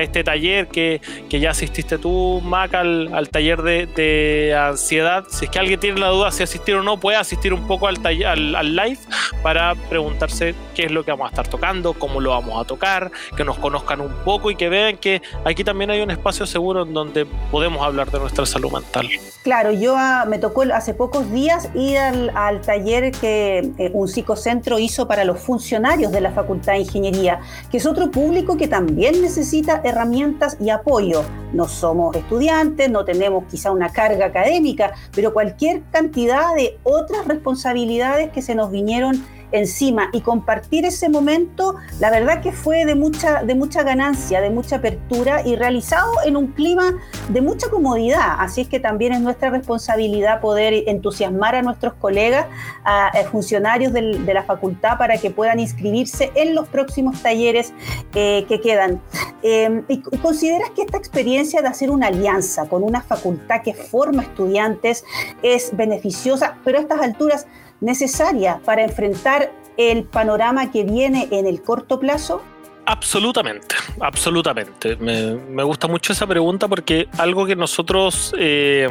este 0.00 0.24
taller 0.24 0.68
que, 0.68 1.00
que, 1.28 1.40
ya 1.40 1.50
asististe 1.50 1.98
tú, 1.98 2.40
Mac, 2.42 2.74
al, 2.74 3.28
taller 3.30 3.62
de, 3.62 4.56
ansiedad, 4.58 5.24
si 5.30 5.46
es 5.46 5.50
que 5.50 5.58
alguien 5.58 5.80
tiene 5.80 6.00
la 6.00 6.08
duda 6.08 6.30
si 6.30 6.42
asistir 6.42 6.76
o 6.76 6.82
no, 6.82 6.98
puede 6.98 7.16
asistir 7.16 7.52
un 7.52 7.66
poco 7.66 7.88
al, 7.88 8.00
taller, 8.00 8.26
al, 8.26 8.76
live 8.76 8.98
para 9.42 9.74
preguntarse 9.74 10.54
qué 10.74 10.84
es 10.84 10.90
lo 10.90 11.04
que 11.04 11.10
vamos 11.10 11.26
a 11.26 11.30
estar 11.30 11.48
tocando, 11.48 11.94
cómo 11.94 12.20
lo 12.20 12.30
vamos 12.30 12.60
a 12.60 12.66
tocar, 12.66 13.10
que 13.36 13.44
nos 13.44 13.58
conozcan 13.58 14.00
un 14.00 14.12
poco 14.24 14.50
y 14.50 14.56
que 14.56 14.68
vean 14.68 14.96
que 14.96 15.22
aquí 15.44 15.64
también 15.64 15.90
hay 15.90 16.00
un 16.00 16.10
espacio 16.10 16.46
seguro 16.46 16.82
en 16.82 16.92
donde 16.92 17.26
podemos 17.50 17.84
hablar 17.84 18.10
de 18.10 18.18
nuestra 18.18 18.46
salud 18.46 18.72
mental. 18.72 19.08
Claro, 19.42 19.70
yo 19.70 19.94
ah, 19.96 20.24
me 20.26 20.38
tocó 20.38 20.64
hace 20.74 20.92
pocos 20.92 21.30
días 21.30 21.68
ir 21.74 21.98
al, 21.98 22.32
al 22.34 22.60
taller 22.62 23.12
que 23.12 23.25
eh, 23.26 23.90
un 23.92 24.08
psicocentro 24.08 24.78
hizo 24.78 25.08
para 25.08 25.24
los 25.24 25.40
funcionarios 25.40 26.12
de 26.12 26.20
la 26.20 26.30
Facultad 26.30 26.74
de 26.74 26.80
Ingeniería, 26.80 27.40
que 27.70 27.78
es 27.78 27.86
otro 27.86 28.10
público 28.10 28.56
que 28.56 28.68
también 28.68 29.20
necesita 29.20 29.80
herramientas 29.84 30.56
y 30.60 30.70
apoyo. 30.70 31.22
No 31.52 31.68
somos 31.68 32.14
estudiantes, 32.14 32.90
no 32.90 33.04
tenemos 33.04 33.44
quizá 33.50 33.70
una 33.70 33.90
carga 33.90 34.26
académica, 34.26 34.92
pero 35.14 35.32
cualquier 35.32 35.82
cantidad 35.90 36.54
de 36.54 36.78
otras 36.82 37.26
responsabilidades 37.26 38.30
que 38.30 38.42
se 38.42 38.54
nos 38.54 38.70
vinieron 38.70 39.24
encima 39.52 40.08
y 40.12 40.20
compartir 40.20 40.84
ese 40.84 41.08
momento, 41.08 41.76
la 42.00 42.10
verdad 42.10 42.42
que 42.42 42.52
fue 42.52 42.84
de 42.84 42.94
mucha, 42.94 43.42
de 43.42 43.54
mucha 43.54 43.82
ganancia, 43.82 44.40
de 44.40 44.50
mucha 44.50 44.76
apertura 44.76 45.42
y 45.46 45.56
realizado 45.56 46.12
en 46.24 46.36
un 46.36 46.48
clima 46.48 46.94
de 47.28 47.40
mucha 47.40 47.68
comodidad. 47.68 48.36
Así 48.38 48.62
es 48.62 48.68
que 48.68 48.80
también 48.80 49.12
es 49.12 49.20
nuestra 49.20 49.50
responsabilidad 49.50 50.40
poder 50.40 50.84
entusiasmar 50.86 51.54
a 51.54 51.62
nuestros 51.62 51.94
colegas, 51.94 52.46
a, 52.84 53.12
funcionarios 53.30 53.92
de 53.92 54.34
la 54.34 54.42
facultad 54.44 54.98
para 54.98 55.18
que 55.18 55.30
puedan 55.30 55.58
inscribirse 55.58 56.30
en 56.34 56.54
los 56.54 56.68
próximos 56.68 57.22
talleres 57.22 57.72
eh, 58.14 58.44
que 58.48 58.60
quedan. 58.60 59.00
Em, 59.42 59.84
y 59.88 60.00
consideras 60.00 60.70
que 60.70 60.82
esta 60.82 60.96
experiencia 60.96 61.62
de 61.62 61.68
hacer 61.68 61.90
una 61.90 62.08
alianza 62.08 62.68
con 62.68 62.82
una 62.82 63.00
facultad 63.00 63.62
que 63.62 63.74
forma 63.74 64.22
estudiantes 64.22 65.04
es 65.42 65.76
beneficiosa, 65.76 66.56
pero 66.64 66.78
a 66.78 66.80
estas 66.80 67.00
alturas 67.00 67.46
necesaria 67.80 68.60
para 68.64 68.82
enfrentar 68.82 69.52
el 69.76 70.04
panorama 70.04 70.70
que 70.70 70.84
viene 70.84 71.28
en 71.30 71.46
el 71.46 71.62
corto 71.62 72.00
plazo? 72.00 72.42
Absolutamente, 72.88 73.74
absolutamente. 74.00 74.94
Me, 74.96 75.64
gusta 75.64 75.88
mucho 75.88 76.12
esa 76.12 76.24
pregunta 76.24 76.68
porque 76.68 77.08
algo 77.18 77.44
que 77.44 77.56
nosotros 77.56 78.32
eh, 78.38 78.88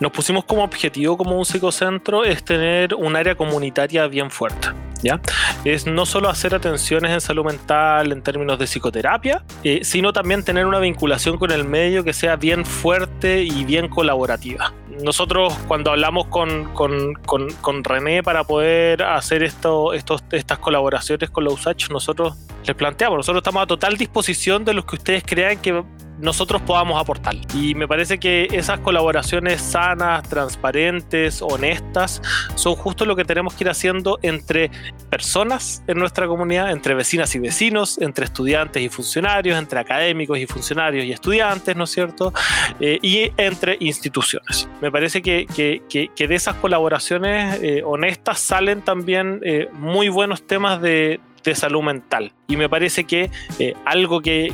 nos 0.00 0.10
pusimos 0.10 0.44
como 0.44 0.64
objetivo 0.64 1.16
como 1.16 1.38
un 1.38 1.44
psicocentro 1.44 2.24
es 2.24 2.42
tener 2.44 2.94
un 2.94 3.14
área 3.14 3.36
comunitaria 3.36 4.08
bien 4.08 4.28
fuerte. 4.30 4.68
¿Ya? 5.04 5.20
Es 5.64 5.86
no 5.86 6.06
solo 6.06 6.28
hacer 6.28 6.54
atenciones 6.54 7.10
en 7.12 7.20
salud 7.20 7.44
mental 7.44 8.12
en 8.12 8.22
términos 8.22 8.56
de 8.58 8.66
psicoterapia, 8.66 9.44
eh, 9.64 9.80
sino 9.82 10.12
también 10.12 10.44
tener 10.44 10.64
una 10.64 10.78
vinculación 10.78 11.38
con 11.38 11.50
el 11.50 11.64
medio 11.64 12.04
que 12.04 12.12
sea 12.12 12.36
bien 12.36 12.64
fuerte 12.64 13.42
y 13.42 13.64
bien 13.64 13.88
colaborativa 13.88 14.72
nosotros 15.02 15.54
cuando 15.68 15.90
hablamos 15.90 16.26
con, 16.26 16.72
con, 16.74 17.14
con, 17.14 17.84
René 17.84 18.22
para 18.22 18.44
poder 18.44 19.02
hacer 19.02 19.42
esto, 19.42 19.92
estos, 19.92 20.22
estas 20.30 20.58
colaboraciones 20.58 21.30
con 21.30 21.44
la 21.44 21.50
USACH, 21.50 21.90
nosotros 21.90 22.36
les 22.64 22.76
planteamos, 22.76 23.16
nosotros 23.16 23.40
estamos 23.40 23.62
a 23.62 23.66
total 23.66 23.96
disposición 23.96 24.64
de 24.64 24.74
los 24.74 24.84
que 24.84 24.96
ustedes 24.96 25.24
crean 25.26 25.58
que 25.58 25.82
nosotros 26.22 26.62
podamos 26.62 27.00
aportar. 27.00 27.34
Y 27.54 27.74
me 27.74 27.86
parece 27.86 28.18
que 28.18 28.48
esas 28.52 28.78
colaboraciones 28.80 29.60
sanas, 29.60 30.26
transparentes, 30.28 31.42
honestas, 31.42 32.22
son 32.54 32.76
justo 32.76 33.04
lo 33.04 33.16
que 33.16 33.24
tenemos 33.24 33.54
que 33.54 33.64
ir 33.64 33.70
haciendo 33.70 34.18
entre 34.22 34.70
personas 35.10 35.82
en 35.88 35.98
nuestra 35.98 36.28
comunidad, 36.28 36.70
entre 36.70 36.94
vecinas 36.94 37.34
y 37.34 37.40
vecinos, 37.40 37.98
entre 38.00 38.24
estudiantes 38.24 38.82
y 38.82 38.88
funcionarios, 38.88 39.58
entre 39.58 39.80
académicos 39.80 40.38
y 40.38 40.46
funcionarios 40.46 41.04
y 41.04 41.12
estudiantes, 41.12 41.76
¿no 41.76 41.84
es 41.84 41.90
cierto? 41.90 42.32
Eh, 42.78 42.98
y 43.02 43.32
entre 43.36 43.76
instituciones. 43.80 44.68
Me 44.80 44.92
parece 44.92 45.22
que, 45.22 45.46
que, 45.46 45.82
que, 46.14 46.28
de 46.28 46.34
esas 46.36 46.54
colaboraciones 46.56 47.60
eh, 47.62 47.82
honestas 47.84 48.38
salen 48.38 48.82
también 48.82 49.40
eh, 49.42 49.68
muy 49.72 50.08
buenos 50.08 50.46
temas 50.46 50.80
de, 50.80 51.20
de 51.50 51.54
salud 51.54 51.82
mental. 51.82 52.32
Y 52.48 52.56
me 52.56 52.68
parece 52.68 53.04
que 53.04 53.30
eh, 53.58 53.74
algo 53.84 54.20
que, 54.20 54.52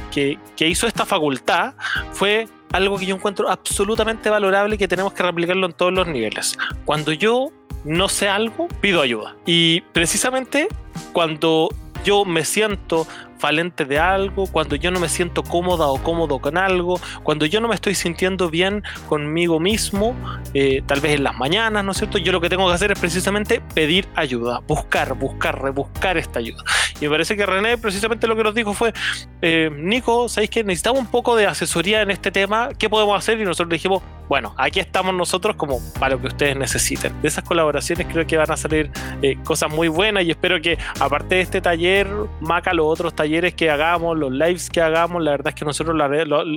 hizo 0.58 0.86
esta 0.86 1.04
facultad 1.04 1.74
fue 2.12 2.48
algo 2.72 2.98
que 2.98 3.06
yo 3.06 3.14
encuentro 3.14 3.50
absolutamente 3.50 4.30
valorable 4.30 4.74
y 4.74 4.78
que 4.78 4.88
tenemos 4.88 5.12
que 5.12 5.22
replicarlo 5.22 5.66
en 5.66 5.72
todos 5.72 5.92
los 5.92 6.06
niveles. 6.06 6.58
Cuando 6.84 7.12
yo 7.12 7.50
no 7.84 8.08
sé 8.08 8.28
algo, 8.28 8.68
pido 8.80 9.00
ayuda. 9.00 9.36
Y 9.46 9.80
precisamente 9.92 10.68
cuando 11.12 11.68
yo 12.04 12.24
me 12.24 12.44
siento 12.44 13.06
falente 13.38 13.84
de 13.84 13.98
algo, 13.98 14.46
cuando 14.46 14.76
yo 14.76 14.90
no 14.90 15.00
me 15.00 15.08
siento 15.08 15.42
cómoda 15.42 15.86
o 15.86 16.02
cómodo 16.02 16.38
con 16.38 16.58
algo, 16.58 17.00
cuando 17.22 17.46
yo 17.46 17.60
no 17.60 17.68
me 17.68 17.74
estoy 17.74 17.94
sintiendo 17.94 18.50
bien 18.50 18.82
conmigo 19.08 19.60
mismo, 19.60 20.14
eh, 20.54 20.82
tal 20.86 21.00
vez 21.00 21.14
en 21.14 21.24
las 21.24 21.36
mañanas, 21.36 21.84
¿no 21.84 21.92
es 21.92 21.98
cierto? 21.98 22.18
Yo 22.18 22.32
lo 22.32 22.40
que 22.40 22.48
tengo 22.48 22.66
que 22.68 22.74
hacer 22.74 22.92
es 22.92 22.98
precisamente 22.98 23.60
pedir 23.74 24.08
ayuda, 24.14 24.60
buscar, 24.66 25.14
buscar, 25.14 25.62
rebuscar 25.62 26.16
esta 26.16 26.38
ayuda. 26.38 26.62
Y 27.00 27.04
me 27.04 27.10
parece 27.10 27.36
que 27.36 27.46
René 27.46 27.78
precisamente 27.78 28.26
lo 28.26 28.36
que 28.36 28.44
nos 28.44 28.54
dijo 28.54 28.74
fue, 28.74 28.92
eh, 29.42 29.70
Nico, 29.74 30.28
¿sabéis 30.28 30.50
que 30.50 30.64
necesitamos 30.64 31.00
un 31.00 31.06
poco 31.06 31.36
de 31.36 31.46
asesoría 31.46 32.02
en 32.02 32.10
este 32.10 32.30
tema? 32.30 32.70
¿Qué 32.76 32.88
podemos 32.88 33.16
hacer? 33.16 33.40
Y 33.40 33.44
nosotros 33.44 33.70
dijimos, 33.70 34.02
bueno, 34.28 34.54
aquí 34.58 34.80
estamos 34.80 35.14
nosotros 35.14 35.56
como 35.56 35.80
para 35.98 36.16
lo 36.16 36.20
que 36.20 36.28
ustedes 36.28 36.56
necesiten. 36.56 37.20
De 37.22 37.28
esas 37.28 37.44
colaboraciones 37.44 38.06
creo 38.10 38.26
que 38.26 38.36
van 38.36 38.50
a 38.50 38.56
salir 38.56 38.90
eh, 39.22 39.36
cosas 39.44 39.70
muy 39.70 39.88
buenas 39.88 40.24
y 40.24 40.30
espero 40.30 40.60
que 40.60 40.78
aparte 41.00 41.36
de 41.36 41.40
este 41.40 41.60
taller, 41.60 42.06
Maca, 42.40 42.74
los 42.74 42.86
otros 42.86 43.14
talleres 43.14 43.27
que 43.54 43.70
hagamos, 43.70 44.16
los 44.16 44.32
lives 44.32 44.70
que 44.70 44.80
hagamos, 44.80 45.22
la 45.22 45.32
verdad 45.32 45.48
es 45.48 45.54
que 45.54 45.64
nosotros 45.64 45.96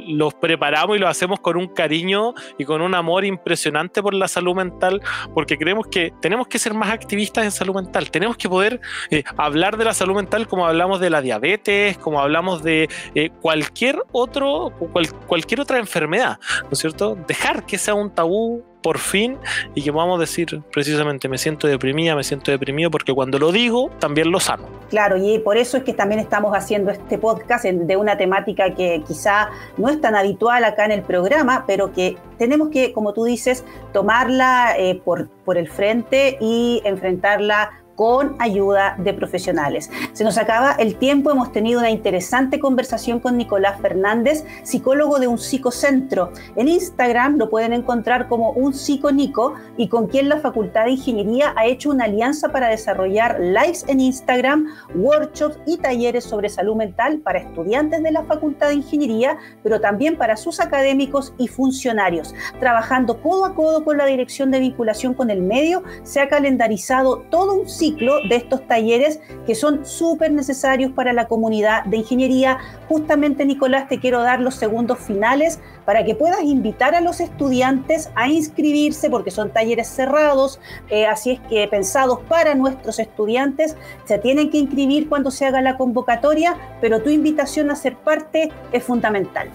los 0.07 0.33
preparamos 0.35 0.95
y 0.95 0.99
los 0.99 1.09
hacemos 1.09 1.39
con 1.39 1.57
un 1.57 1.67
cariño 1.67 2.33
y 2.57 2.65
con 2.65 2.81
un 2.81 2.95
amor 2.95 3.25
impresionante 3.25 4.01
por 4.01 4.13
la 4.13 4.27
salud 4.27 4.55
mental, 4.55 5.01
porque 5.33 5.57
creemos 5.57 5.87
que 5.87 6.13
tenemos 6.21 6.47
que 6.47 6.59
ser 6.59 6.73
más 6.73 6.89
activistas 6.89 7.43
en 7.43 7.51
salud 7.51 7.75
mental, 7.75 8.09
tenemos 8.09 8.37
que 8.37 8.47
poder 8.47 8.79
eh, 9.09 9.23
hablar 9.37 9.77
de 9.77 9.85
la 9.85 9.93
salud 9.93 10.15
mental 10.15 10.47
como 10.47 10.65
hablamos 10.65 10.99
de 10.99 11.09
la 11.09 11.21
diabetes, 11.21 11.97
como 11.97 12.21
hablamos 12.21 12.63
de 12.63 12.89
eh, 13.15 13.29
cualquier 13.41 14.01
otro, 14.11 14.71
cualquier 15.27 15.61
otra 15.61 15.77
enfermedad, 15.77 16.39
¿no 16.63 16.69
es 16.71 16.79
cierto? 16.79 17.17
Dejar 17.27 17.65
que 17.65 17.77
sea 17.77 17.93
un 17.93 18.09
tabú 18.13 18.70
por 18.81 18.97
fin 18.99 19.37
y 19.75 19.83
que 19.83 19.91
podamos 19.91 20.19
decir 20.19 20.61
precisamente 20.73 21.27
me 21.29 21.37
siento 21.37 21.67
deprimida, 21.67 22.15
me 22.15 22.23
siento 22.23 22.51
deprimido, 22.51 22.91
porque 22.91 23.13
cuando 23.13 23.39
lo 23.39 23.51
digo 23.51 23.89
también 23.99 24.31
lo 24.31 24.39
sano. 24.39 24.63
Claro, 24.89 25.17
y 25.17 25.39
por 25.39 25.57
eso 25.57 25.77
es 25.77 25.83
que 25.83 25.93
también 25.93 26.19
estamos 26.19 26.55
haciendo 26.55 26.91
este 26.91 27.17
podcast 27.17 27.65
de 27.65 27.97
una 27.97 28.17
temática 28.17 28.73
que 28.75 29.03
quizá 29.07 29.49
no 29.77 29.89
es 29.89 30.01
tan 30.01 30.15
habitual 30.15 30.63
acá 30.63 30.85
en 30.85 30.91
el 30.91 31.01
programa, 31.01 31.63
pero 31.65 31.93
que 31.93 32.17
tenemos 32.37 32.69
que, 32.69 32.91
como 32.91 33.13
tú 33.13 33.25
dices, 33.25 33.63
tomarla 33.93 34.75
eh, 34.77 34.99
por, 35.03 35.29
por 35.45 35.57
el 35.57 35.69
frente 35.69 36.37
y 36.41 36.81
enfrentarla 36.83 37.80
con 37.95 38.35
ayuda 38.39 38.95
de 38.97 39.13
profesionales. 39.13 39.89
Se 40.13 40.23
nos 40.23 40.37
acaba 40.37 40.73
el 40.73 40.95
tiempo, 40.95 41.31
hemos 41.31 41.51
tenido 41.51 41.79
una 41.79 41.89
interesante 41.89 42.59
conversación 42.59 43.19
con 43.19 43.37
Nicolás 43.37 43.79
Fernández, 43.81 44.45
psicólogo 44.63 45.19
de 45.19 45.27
un 45.27 45.37
psicocentro. 45.37 46.31
En 46.55 46.67
Instagram 46.67 47.37
lo 47.37 47.49
pueden 47.49 47.73
encontrar 47.73 48.27
como 48.27 48.51
un 48.51 48.73
psiconico 48.73 49.53
y 49.77 49.87
con 49.87 50.07
quien 50.07 50.29
la 50.29 50.39
Facultad 50.39 50.85
de 50.85 50.91
Ingeniería 50.91 51.53
ha 51.55 51.65
hecho 51.65 51.89
una 51.89 52.05
alianza 52.05 52.49
para 52.49 52.69
desarrollar 52.69 53.39
lives 53.39 53.85
en 53.87 53.99
Instagram, 53.99 54.67
workshops 54.95 55.57
y 55.65 55.77
talleres 55.77 56.23
sobre 56.23 56.49
salud 56.49 56.75
mental 56.75 57.19
para 57.19 57.39
estudiantes 57.39 58.01
de 58.03 58.11
la 58.11 58.23
Facultad 58.23 58.69
de 58.69 58.75
Ingeniería, 58.75 59.37
pero 59.63 59.79
también 59.79 60.17
para 60.17 60.37
sus 60.37 60.59
académicos 60.59 61.33
y 61.37 61.47
funcionarios. 61.47 62.33
Trabajando 62.59 63.21
codo 63.21 63.45
a 63.45 63.55
codo 63.55 63.83
con 63.83 63.97
la 63.97 64.05
Dirección 64.05 64.51
de 64.51 64.59
Vinculación 64.59 65.13
con 65.13 65.29
el 65.29 65.41
Medio, 65.41 65.83
se 66.03 66.19
ha 66.19 66.29
calendarizado 66.29 67.23
todo 67.29 67.53
un 67.53 67.69
ciclo 67.81 68.21
de 68.29 68.35
estos 68.35 68.67
talleres 68.67 69.19
que 69.47 69.55
son 69.55 69.87
súper 69.87 70.31
necesarios 70.31 70.91
para 70.91 71.13
la 71.13 71.27
comunidad 71.27 71.83
de 71.85 71.97
ingeniería. 71.97 72.59
Justamente, 72.87 73.43
Nicolás, 73.43 73.89
te 73.89 73.99
quiero 73.99 74.21
dar 74.21 74.39
los 74.39 74.53
segundos 74.53 74.99
finales 74.99 75.59
para 75.83 76.05
que 76.05 76.13
puedas 76.13 76.43
invitar 76.43 76.93
a 76.93 77.01
los 77.01 77.19
estudiantes 77.19 78.11
a 78.13 78.29
inscribirse, 78.29 79.09
porque 79.09 79.31
son 79.31 79.49
talleres 79.49 79.87
cerrados, 79.87 80.59
eh, 80.89 81.07
así 81.07 81.31
es 81.31 81.39
que 81.49 81.67
pensados 81.67 82.19
para 82.29 82.53
nuestros 82.53 82.99
estudiantes, 82.99 83.75
se 84.05 84.19
tienen 84.19 84.51
que 84.51 84.59
inscribir 84.59 85.09
cuando 85.09 85.31
se 85.31 85.47
haga 85.47 85.59
la 85.63 85.75
convocatoria, 85.75 86.55
pero 86.81 87.01
tu 87.01 87.09
invitación 87.09 87.71
a 87.71 87.75
ser 87.75 87.95
parte 87.95 88.51
es 88.71 88.83
fundamental. 88.83 89.49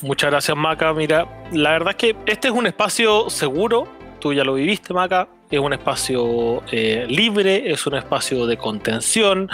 Muchas 0.00 0.32
gracias, 0.32 0.56
Maca. 0.56 0.92
Mira, 0.92 1.28
la 1.52 1.70
verdad 1.70 1.90
es 1.90 1.96
que 1.96 2.16
este 2.26 2.48
es 2.48 2.54
un 2.54 2.66
espacio 2.66 3.30
seguro, 3.30 3.86
tú 4.18 4.32
ya 4.32 4.42
lo 4.42 4.54
viviste, 4.54 4.92
Maca, 4.92 5.28
es 5.52 5.60
un 5.60 5.74
espacio 5.74 6.62
eh, 6.72 7.06
libre, 7.08 7.70
es 7.70 7.86
un 7.86 7.94
espacio 7.94 8.46
de 8.46 8.56
contención, 8.56 9.50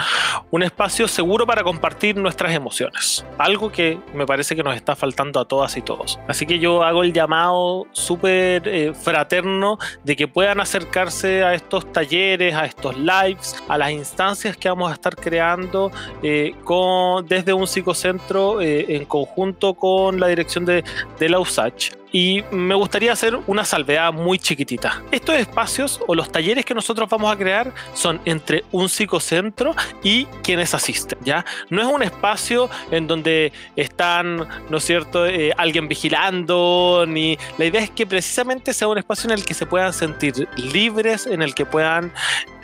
un 0.49 0.63
espacio 0.63 1.09
seguro 1.09 1.45
para 1.45 1.61
compartir 1.61 2.15
nuestras 2.15 2.53
emociones. 2.55 3.25
Algo 3.37 3.69
que 3.69 3.99
me 4.13 4.25
parece 4.25 4.55
que 4.55 4.63
nos 4.63 4.75
está 4.77 4.95
faltando 4.95 5.41
a 5.41 5.45
todas 5.45 5.75
y 5.75 5.81
todos. 5.81 6.17
Así 6.27 6.45
que 6.45 6.57
yo 6.57 6.83
hago 6.83 7.03
el 7.03 7.11
llamado 7.11 7.85
súper 7.91 8.65
eh, 8.65 8.93
fraterno 8.93 9.77
de 10.05 10.15
que 10.15 10.27
puedan 10.29 10.61
acercarse 10.61 11.43
a 11.43 11.53
estos 11.53 11.91
talleres, 11.91 12.55
a 12.55 12.65
estos 12.65 12.97
lives, 12.97 13.61
a 13.67 13.77
las 13.77 13.91
instancias 13.91 14.55
que 14.55 14.69
vamos 14.69 14.89
a 14.89 14.93
estar 14.93 15.17
creando 15.17 15.91
eh, 16.23 16.55
con, 16.63 17.27
desde 17.27 17.51
un 17.51 17.67
psicocentro 17.67 18.61
en 18.61 19.03
conjunto 19.03 19.73
con 19.73 20.19
la 20.19 20.27
dirección 20.27 20.63
de, 20.63 20.83
de 21.19 21.29
la 21.29 21.39
USACH 21.39 21.99
y 22.11 22.43
me 22.51 22.75
gustaría 22.75 23.13
hacer 23.13 23.37
una 23.47 23.65
salvedad 23.65 24.11
muy 24.11 24.39
chiquitita. 24.39 25.03
Estos 25.11 25.35
espacios 25.35 25.88
o 26.07 26.15
los 26.15 26.31
talleres 26.31 26.65
que 26.65 26.73
nosotros 26.73 27.09
vamos 27.09 27.33
a 27.33 27.37
crear 27.37 27.73
son 27.93 28.19
entre 28.25 28.63
un 28.71 28.89
psicocentro 28.89 29.75
y 30.03 30.25
quienes 30.43 30.73
asisten, 30.73 31.17
¿ya? 31.23 31.45
No 31.69 31.81
es 31.81 31.87
un 31.87 32.03
espacio 32.03 32.69
en 32.91 33.07
donde 33.07 33.51
están, 33.75 34.47
¿no 34.69 34.77
es 34.77 34.83
cierto?, 34.83 35.25
eh, 35.25 35.53
alguien 35.57 35.87
vigilando, 35.87 37.05
ni 37.07 37.37
la 37.57 37.65
idea 37.65 37.81
es 37.81 37.89
que 37.89 38.05
precisamente 38.05 38.73
sea 38.73 38.87
un 38.87 38.97
espacio 38.97 39.29
en 39.29 39.37
el 39.37 39.45
que 39.45 39.53
se 39.53 39.65
puedan 39.65 39.93
sentir 39.93 40.47
libres, 40.57 41.25
en 41.25 41.41
el 41.41 41.55
que 41.55 41.65
puedan 41.65 42.11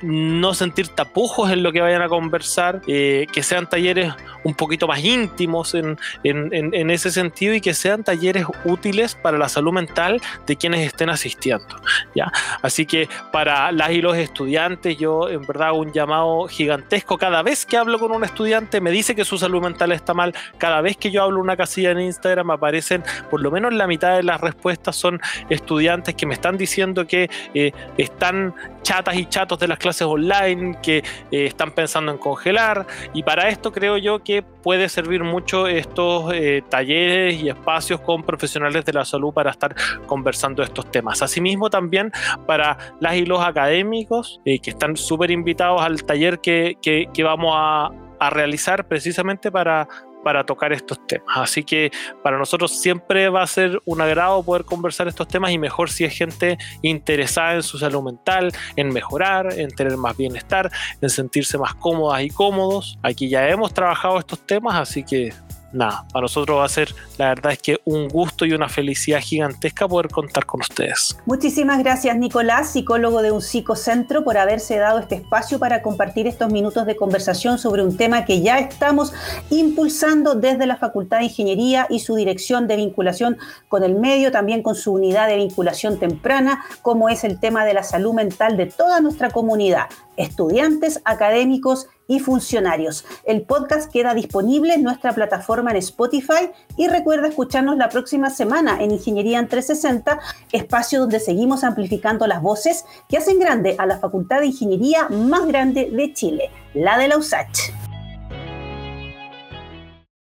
no 0.02 0.54
sentir 0.54 0.90
tapujos 0.90 1.52
en 1.52 1.64
lo 1.64 1.72
que 1.72 1.82
vayan 1.82 2.02
a 2.02 2.10
conversar, 2.10 2.82
eh, 2.88 3.26
que 3.32 3.44
sean 3.44 3.68
talleres 3.68 4.14
un 4.44 4.54
poquito 4.54 4.88
más 4.88 5.04
íntimos 5.04 5.74
en, 5.74 5.98
en, 6.24 6.90
ese 6.92 7.10
sentido 7.10 7.56
y 7.56 7.62
que 7.62 7.74
sean 7.74 8.04
talleres 8.04 8.46
útiles 8.64 9.16
para 9.16 9.40
la 9.40 9.50
salud 9.50 9.74
mental 9.74 10.22
de 10.46 10.56
quienes 10.56 10.86
estén 10.86 11.10
asistiendo. 11.10 11.82
¿ya? 12.14 12.32
Así 12.62 12.86
que 12.86 13.10
para 13.32 13.72
las 13.72 13.92
y 13.92 14.02
los 14.02 14.18
estudiantes, 14.18 14.98
yo 14.98 15.30
en 15.30 15.46
verdad 15.46 15.74
un 15.74 15.92
llamado 15.92 16.48
gigantesco. 16.48 17.18
Cada 17.18 17.42
vez 17.42 17.66
que 17.66 17.78
hablo 17.78 18.00
con 18.00 18.12
un 18.12 18.24
estudiante 18.24 18.82
me 18.82 18.92
dice 18.92 19.16
que 19.16 19.26
su 19.26 19.38
salud 19.38 19.62
mental 19.62 19.92
está 19.92 20.14
mal. 20.14 20.34
Cada 20.58 20.82
vez 20.82 20.98
que 20.98 21.12
yo 21.12 21.24
hablo 21.24 21.40
una 21.40 21.58
casilla 21.58 21.92
en 21.92 22.00
Instagram 22.00 22.52
aparecen 22.52 23.04
por 23.30 23.42
lo 23.42 23.52
menos 23.52 23.74
la 23.74 23.88
mitad 23.88 24.16
de 24.16 24.24
las 24.24 24.42
respuestas 24.42 24.96
son 24.96 25.22
estudiantes 25.50 26.16
que 26.16 26.26
me 26.26 26.34
están 26.34 26.58
diciendo 26.58 27.06
que 27.06 27.30
eh, 27.54 27.72
están 27.98 28.54
chatas 28.82 29.16
y 29.16 29.26
chatos 29.26 29.60
de 29.60 29.68
las 29.68 29.80
clases 29.80 30.04
online, 30.04 30.78
que 30.82 30.98
eh, 30.98 31.04
están 31.46 31.72
pensando 31.72 32.12
en 32.12 32.18
congelar. 32.18 32.86
Y 33.14 33.24
para 33.24 33.50
esto 33.50 33.72
creo 33.72 33.98
yo 33.98 34.24
que 34.24 34.44
puede 34.44 34.90
servir 34.90 35.24
mucho 35.24 35.68
estos 35.68 36.32
eh, 36.34 36.64
talleres 36.70 37.42
y 37.42 37.50
espacios 37.50 38.00
con 38.02 38.24
profesionales 38.24 38.86
de 38.86 38.94
la 38.94 39.04
salud 39.04 39.34
para 39.34 39.52
estar 39.52 39.76
conversando 40.06 40.64
estos 40.64 40.90
temas. 40.92 41.22
Asimismo 41.22 41.70
también 41.70 42.12
para 42.46 42.78
y 43.14 43.26
los 43.26 43.42
académicos 43.42 44.42
eh, 44.46 44.60
que 44.60 44.72
están 44.72 44.98
súper 44.98 45.32
invitados 45.32 45.82
al 45.82 46.04
taller 46.04 46.40
que, 46.40 46.78
que, 46.82 47.24
vamos 47.24 47.54
a, 47.56 47.92
a 48.20 48.30
realizar 48.30 48.88
precisamente 48.88 49.52
para 49.52 49.88
para 50.26 50.44
tocar 50.44 50.74
estos 50.74 51.06
temas. 51.06 51.38
Así 51.38 51.64
que 51.64 51.92
para 52.24 52.40
nosotros 52.40 52.72
siempre 52.72 53.30
va 53.30 53.44
a 53.44 53.48
ser 53.48 53.80
un 53.86 54.02
agrado 54.02 54.42
poder 54.42 54.66
conversar 54.66 55.08
estos 55.08 55.28
temas 55.28 55.52
y 55.52 55.60
mejor 55.60 55.92
si 55.92 56.04
es 56.04 56.18
gente 56.18 56.58
interesada 56.82 57.54
en 57.54 57.62
su 57.62 57.78
salud 57.78 58.02
mental, 58.02 58.52
en 58.76 58.90
mejorar, 58.90 59.54
en 59.54 59.70
tener 59.70 59.98
más 59.98 60.18
bienestar, 60.18 60.72
en 61.00 61.12
sentirse 61.12 61.60
más 61.60 61.76
cómodas 61.76 62.24
y 62.24 62.32
cómodos. 62.32 62.98
Aquí 63.04 63.30
ya 63.30 63.48
hemos 63.48 63.72
trabajado 63.72 64.18
estos 64.18 64.40
temas, 64.48 64.74
así 64.74 65.04
que 65.04 65.32
nada, 65.76 66.06
para 66.12 66.24
nosotros 66.24 66.60
va 66.60 66.66
a 66.66 66.70
ser, 66.70 66.94
la 67.18 67.30
verdad 67.30 67.52
es 67.52 67.60
que 67.60 67.80
un 67.86 68.08
gusto 68.08 68.46
y 68.46 68.54
una 68.54 68.70
felicidad 68.70 69.20
gigantesca 69.20 69.88
poder 69.88 70.10
contar 70.10 70.46
con 70.46 70.62
ustedes. 70.62 71.18
Muchísimas 71.26 71.80
gracias 71.80 72.18
Nicolás, 72.18 72.72
psicólogo 72.72 73.22
de 73.22 73.32
un 73.32 73.42
psicocentro, 73.42 74.24
por 74.24 74.38
haberse 74.38 74.78
dado 74.78 75.00
este 75.00 75.16
espacio 75.16 75.60
para 75.60 75.82
compartir 75.82 76.28
estos 76.28 76.52
minutos 76.52 76.86
de 76.86 76.96
conversación 76.96 77.58
sobre 77.58 77.84
un 77.84 77.98
tema 77.98 78.26
que 78.26 78.42
ya 78.42 78.60
estamos 78.60 79.14
impulsando 79.50 80.36
desde 80.36 80.66
la 80.66 80.78
Facultad 80.78 81.20
de 81.20 81.26
Ingeniería 81.26 81.88
y 81.90 82.00
su 82.00 82.16
dirección 82.16 82.68
de 82.68 82.78
vinculación 82.78 83.38
con 83.68 83.84
el 83.84 83.96
medio, 83.96 84.32
también 84.32 84.64
con 84.64 84.76
su 84.76 84.94
unidad 84.94 85.28
de 85.28 85.38
vinculación 85.38 86.00
temprana, 86.00 86.64
como 86.82 87.10
es 87.10 87.24
el 87.24 87.40
tema 87.40 87.66
de 87.66 87.74
la 87.74 87.84
salud 87.84 88.14
mental 88.14 88.58
de 88.58 88.68
toda 88.68 89.02
nuestra 89.02 89.30
comunidad, 89.30 89.88
estudiantes, 90.18 91.02
académicos, 91.06 91.88
y 92.08 92.20
funcionarios. 92.20 93.06
El 93.26 93.44
podcast 93.44 93.92
queda 93.92 94.14
disponible 94.14 94.74
en 94.74 94.84
nuestra 94.84 95.14
plataforma 95.14 95.72
en 95.72 95.78
Spotify 95.78 96.52
y 96.78 96.88
recuerda 96.88 97.28
escucharnos 97.28 97.78
la 97.78 97.90
próxima 97.90 98.30
semana 98.30 98.82
en 98.82 98.92
Ingeniería 98.92 99.40
en 99.40 99.48
360, 99.48 100.20
espacio 100.52 101.00
donde 101.00 101.20
seguimos 101.20 101.64
amplificando 101.64 102.28
las 102.28 102.42
voces 102.42 102.86
que 103.10 103.18
hacen 103.18 103.40
grande 103.40 103.76
a 103.78 103.86
la 103.86 103.98
Facultad 103.98 104.42
de 104.42 104.48
Ingeniería 104.48 105.08
más 105.10 105.48
grande 105.48 105.90
de 105.92 106.14
Chile, 106.14 106.52
la 106.74 106.98
de 106.98 107.08
la 107.08 107.18
USACH. 107.18 107.85